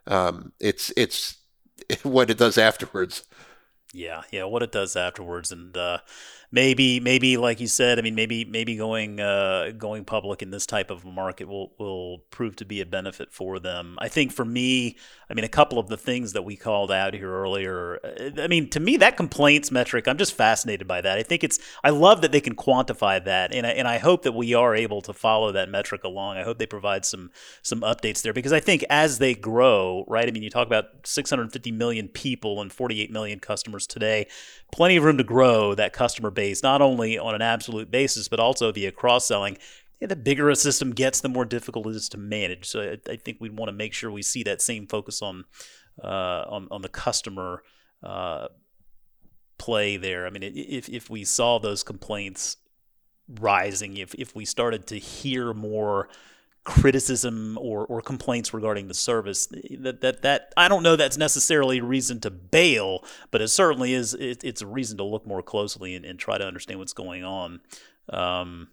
Um, 0.07 0.53
it's 0.59 0.91
it's 0.97 1.37
what 2.03 2.29
it 2.29 2.37
does 2.37 2.57
afterwards. 2.57 3.23
Yeah, 3.93 4.23
yeah, 4.31 4.43
what 4.43 4.61
it 4.61 4.71
does 4.71 4.95
afterwards, 4.95 5.51
and 5.51 5.75
uh, 5.75 5.99
maybe, 6.51 6.99
maybe 6.99 7.37
like 7.37 7.59
you 7.59 7.67
said, 7.67 7.99
I 7.99 8.01
mean, 8.01 8.15
maybe, 8.15 8.45
maybe 8.45 8.75
going 8.75 9.19
uh, 9.19 9.71
going 9.77 10.05
public 10.05 10.41
in 10.41 10.51
this 10.51 10.65
type 10.65 10.89
of 10.89 11.05
market 11.05 11.47
will 11.47 11.73
will 11.77 12.19
prove 12.31 12.55
to 12.57 12.65
be 12.65 12.81
a 12.81 12.85
benefit 12.85 13.31
for 13.31 13.59
them. 13.59 13.97
I 13.99 14.07
think 14.07 14.31
for 14.31 14.45
me, 14.45 14.97
I 15.29 15.33
mean, 15.33 15.45
a 15.45 15.49
couple 15.49 15.77
of 15.79 15.87
the 15.87 15.97
things 15.97 16.33
that 16.33 16.43
we 16.43 16.55
called 16.55 16.91
out 16.91 17.13
here 17.13 17.31
earlier. 17.31 17.99
uh, 18.03 18.41
I 18.41 18.47
mean, 18.47 18.69
to 18.71 18.79
me, 18.79 18.97
that 18.97 19.17
complaints 19.17 19.71
metric, 19.71 20.07
I'm 20.07 20.17
just 20.17 20.33
fascinated 20.33 20.87
by 20.87 21.01
that. 21.01 21.17
I 21.17 21.23
think 21.23 21.43
it's, 21.43 21.59
I 21.83 21.91
love 21.91 22.21
that 22.21 22.31
they 22.31 22.41
can 22.41 22.55
quantify 22.55 23.23
that, 23.23 23.53
and 23.53 23.65
I, 23.65 23.71
and 23.71 23.87
I 23.87 23.97
hope 23.97 24.23
that 24.23 24.33
we 24.33 24.53
are 24.53 24.75
able 24.75 25.01
to 25.03 25.13
follow 25.13 25.51
that 25.51 25.69
metric 25.69 26.03
along. 26.03 26.37
I 26.37 26.43
hope 26.43 26.57
they 26.57 26.65
provide 26.65 27.05
some 27.05 27.31
some 27.61 27.81
updates 27.81 28.21
there 28.21 28.33
because 28.33 28.53
I 28.53 28.59
think 28.59 28.83
as 28.89 29.19
they 29.19 29.35
grow, 29.35 30.05
right? 30.07 30.27
I 30.27 30.31
mean, 30.31 30.43
you 30.43 30.49
talk 30.49 30.67
about 30.67 30.85
650 31.03 31.71
million 31.71 32.07
people 32.07 32.61
and 32.61 32.71
48 32.71 33.11
million 33.11 33.39
customers 33.39 33.85
today. 33.85 34.27
Plenty 34.71 34.97
of 34.97 35.03
room 35.03 35.17
to 35.17 35.23
grow 35.23 35.75
that 35.75 35.93
customer 35.93 36.31
base, 36.39 36.63
not 36.63 36.81
only 36.81 37.17
on 37.17 37.35
an 37.35 37.41
absolute 37.41 37.89
basis, 37.91 38.29
but 38.29 38.39
also 38.39 38.71
via 38.71 38.91
cross 38.91 39.27
selling. 39.27 39.57
Yeah, 39.99 40.07
the 40.07 40.15
bigger 40.15 40.49
a 40.49 40.55
system 40.55 40.91
gets, 40.91 41.19
the 41.19 41.27
more 41.37 41.45
difficult 41.45 41.87
it 41.87 41.95
is 41.95 42.09
to 42.09 42.17
manage. 42.17 42.65
So 42.65 42.79
I, 42.79 43.11
I 43.13 43.17
think 43.17 43.37
we 43.41 43.49
want 43.49 43.67
to 43.67 43.73
make 43.73 43.93
sure 43.93 44.09
we 44.09 44.21
see 44.21 44.43
that 44.43 44.61
same 44.61 44.87
focus 44.87 45.21
on 45.21 45.43
uh, 46.01 46.45
on, 46.55 46.67
on 46.71 46.81
the 46.81 46.89
customer 47.05 47.61
uh, 48.01 48.47
play 49.57 49.97
there. 49.97 50.25
I 50.25 50.29
mean, 50.29 50.43
if 50.43 50.87
if 50.87 51.09
we 51.09 51.25
saw 51.25 51.59
those 51.59 51.83
complaints 51.83 52.57
rising, 53.27 53.97
if 53.97 54.15
if 54.15 54.33
we 54.35 54.45
started 54.45 54.87
to 54.87 54.97
hear 54.97 55.53
more 55.53 56.07
criticism 56.69 57.57
or, 57.59 57.85
or 57.85 58.01
complaints 58.01 58.53
regarding 58.53 58.87
the 58.87 58.93
service 58.93 59.47
that, 59.47 60.01
that 60.01 60.21
that 60.21 60.53
I 60.55 60.67
don't 60.67 60.83
know 60.83 60.95
that's 60.95 61.17
necessarily 61.17 61.79
a 61.79 61.83
reason 61.83 62.19
to 62.21 62.29
bail, 62.29 63.03
but 63.31 63.41
it 63.41 63.47
certainly 63.49 63.93
is 63.93 64.13
it, 64.13 64.43
it's 64.43 64.61
a 64.61 64.67
reason 64.67 64.97
to 64.97 65.03
look 65.03 65.25
more 65.25 65.41
closely 65.41 65.95
and, 65.95 66.05
and 66.05 66.19
try 66.19 66.37
to 66.37 66.45
understand 66.45 66.79
what's 66.79 66.93
going 66.93 67.23
on. 67.23 67.59
Um, 68.09 68.69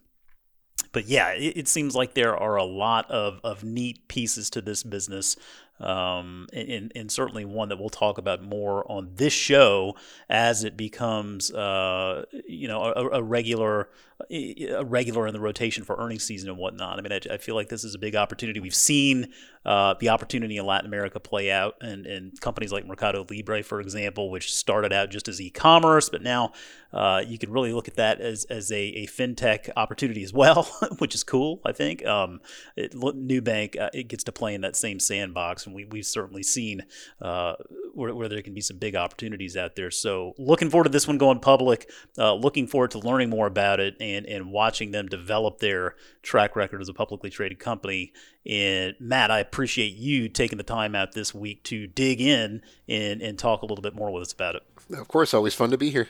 but 0.92 1.06
yeah, 1.06 1.32
it, 1.32 1.56
it, 1.56 1.68
seems 1.68 1.94
like 1.94 2.14
there 2.14 2.36
are 2.36 2.56
a 2.56 2.64
lot 2.64 3.10
of, 3.10 3.40
of 3.44 3.64
neat 3.64 4.08
pieces 4.08 4.48
to 4.50 4.60
this 4.60 4.82
business 4.82 5.36
um, 5.80 6.46
and, 6.52 6.90
and, 6.94 7.12
certainly 7.12 7.44
one 7.44 7.68
that 7.68 7.78
we'll 7.78 7.90
talk 7.90 8.16
about 8.16 8.42
more 8.42 8.90
on 8.90 9.10
this 9.16 9.32
show 9.32 9.94
as 10.30 10.64
it 10.64 10.74
becomes, 10.74 11.52
uh, 11.52 12.24
you 12.48 12.66
know, 12.66 12.82
a, 12.82 13.18
a, 13.18 13.22
regular, 13.22 13.90
a 14.30 14.82
regular 14.82 15.26
in 15.26 15.34
the 15.34 15.40
rotation 15.40 15.84
for 15.84 15.96
earnings 15.98 16.24
season 16.24 16.48
and 16.48 16.58
whatnot. 16.58 16.98
I 16.98 17.02
mean, 17.02 17.12
I, 17.12 17.34
I 17.34 17.36
feel 17.36 17.54
like 17.54 17.68
this 17.68 17.84
is 17.84 17.94
a 17.94 17.98
big 17.98 18.16
opportunity. 18.16 18.58
We've 18.58 18.74
seen 18.74 19.32
uh, 19.66 19.94
the 20.00 20.08
opportunity 20.08 20.56
in 20.56 20.64
Latin 20.64 20.86
America 20.86 21.20
play 21.20 21.50
out, 21.50 21.76
and, 21.82 22.06
and 22.06 22.40
companies 22.40 22.72
like 22.72 22.86
Mercado 22.86 23.26
Libre, 23.28 23.62
for 23.62 23.80
example, 23.80 24.30
which 24.30 24.54
started 24.54 24.94
out 24.94 25.10
just 25.10 25.28
as 25.28 25.42
e-commerce, 25.42 26.08
but 26.08 26.22
now 26.22 26.52
uh, 26.96 27.22
you 27.26 27.36
can 27.36 27.52
really 27.52 27.74
look 27.74 27.88
at 27.88 27.96
that 27.96 28.22
as, 28.22 28.44
as 28.44 28.72
a, 28.72 28.80
a 28.80 29.06
fintech 29.06 29.68
opportunity 29.76 30.22
as 30.22 30.32
well, 30.32 30.64
which 30.98 31.14
is 31.14 31.22
cool. 31.22 31.60
I 31.62 31.72
think 31.72 32.06
um, 32.06 32.40
it, 32.74 32.94
uh, 32.94 33.90
it 33.92 34.08
gets 34.08 34.24
to 34.24 34.32
play 34.32 34.54
in 34.54 34.62
that 34.62 34.76
same 34.76 34.98
sandbox 34.98 35.66
and 35.66 35.74
we, 35.74 35.84
we've 35.84 36.06
certainly 36.06 36.42
seen 36.42 36.84
uh, 37.20 37.56
where, 37.92 38.14
where, 38.14 38.30
there 38.30 38.40
can 38.40 38.54
be 38.54 38.62
some 38.62 38.78
big 38.78 38.96
opportunities 38.96 39.58
out 39.58 39.76
there. 39.76 39.90
So 39.90 40.32
looking 40.38 40.70
forward 40.70 40.84
to 40.84 40.90
this 40.90 41.06
one 41.06 41.18
going 41.18 41.40
public. 41.40 41.90
Uh, 42.16 42.32
looking 42.32 42.66
forward 42.66 42.92
to 42.92 42.98
learning 42.98 43.28
more 43.28 43.46
about 43.46 43.78
it 43.78 43.94
and 44.00 44.24
and 44.26 44.50
watching 44.50 44.90
them 44.90 45.06
develop 45.06 45.58
their 45.58 45.96
track 46.22 46.56
record 46.56 46.80
as 46.80 46.88
a 46.88 46.94
publicly 46.94 47.28
traded 47.28 47.58
company. 47.58 48.12
And 48.46 48.94
Matt, 48.98 49.30
I 49.30 49.40
appreciate 49.40 49.94
you 49.94 50.28
taking 50.28 50.56
the 50.56 50.64
time 50.64 50.94
out 50.94 51.12
this 51.12 51.34
week 51.34 51.62
to 51.64 51.86
dig 51.86 52.22
in 52.22 52.62
and 52.88 53.20
and 53.20 53.38
talk 53.38 53.62
a 53.62 53.66
little 53.66 53.82
bit 53.82 53.94
more 53.94 54.10
with 54.10 54.22
us 54.22 54.32
about 54.32 54.54
it. 54.56 54.62
Of 54.96 55.08
course, 55.08 55.34
always 55.34 55.54
fun 55.54 55.70
to 55.70 55.78
be 55.78 55.90
here. 55.90 56.08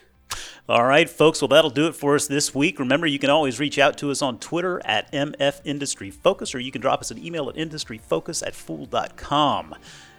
All 0.69 0.85
right, 0.85 1.09
folks. 1.09 1.41
Well, 1.41 1.49
that'll 1.49 1.71
do 1.71 1.87
it 1.87 1.95
for 1.95 2.17
us 2.17 2.27
this 2.27 2.53
week. 2.53 2.81
Remember, 2.81 3.07
you 3.07 3.21
can 3.21 3.31
always 3.31 3.61
reach 3.61 3.79
out 3.79 3.97
to 3.99 4.11
us 4.11 4.21
on 4.21 4.41
Twitter 4.41 4.83
at 4.85 5.11
MF 5.13 5.61
Industry 5.65 6.11
Focus, 6.11 6.57
or 6.57 6.59
you 6.59 6.73
can 6.73 6.81
drop 6.81 7.01
us 7.01 7.13
an 7.13 7.25
email 7.25 7.49
at 7.49 7.55
industryfocus 7.55 8.45
at 8.45 8.53
fool.com. 8.53 9.77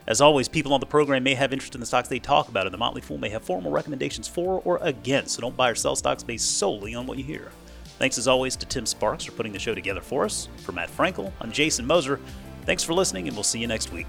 As 0.08 0.22
always, 0.22 0.48
people 0.48 0.74
on 0.74 0.80
the 0.80 0.86
program 0.86 1.24
may 1.24 1.34
have 1.34 1.52
interest 1.52 1.76
in 1.76 1.82
the 1.82 1.86
stocks 1.86 2.08
they 2.08 2.20
talk 2.20 2.48
about, 2.48 2.66
and 2.66 2.74
the 2.74 2.78
Motley 2.78 3.02
Fool 3.02 3.18
may 3.18 3.28
have 3.28 3.44
formal 3.44 3.72
recommendations 3.74 4.26
for 4.26 4.62
or 4.64 4.80
against, 4.82 5.36
so 5.36 5.42
don't 5.42 5.58
buy 5.58 5.70
or 5.70 5.76
sell 5.76 5.98
stocks 5.98 6.24
based 6.24 6.58
solely 6.58 6.96
on 6.96 7.06
what 7.06 7.18
you 7.18 7.26
hear. 7.26 7.52
Thanks 8.00 8.18
as 8.18 8.30
always 8.30 8.56
to 8.56 8.66
Tim 8.66 8.86
Sparks 8.86 9.26
for 9.26 9.34
putting 9.34 9.52
the 9.52 9.60
show 9.60 9.76
together 9.76 10.02
for 10.02 10.24
us. 10.24 10.48
For 10.64 10.72
Matt 10.72 10.90
Frankel, 10.90 11.34
I'm 11.42 11.52
Jason 11.52 11.86
Moser. 11.86 12.22
Thanks 12.64 12.84
for 12.84 12.94
listening, 12.94 13.28
and 13.28 13.36
we'll 13.36 13.44
see 13.44 13.60
you 13.60 13.68
next 13.68 13.92
week. 13.92 14.08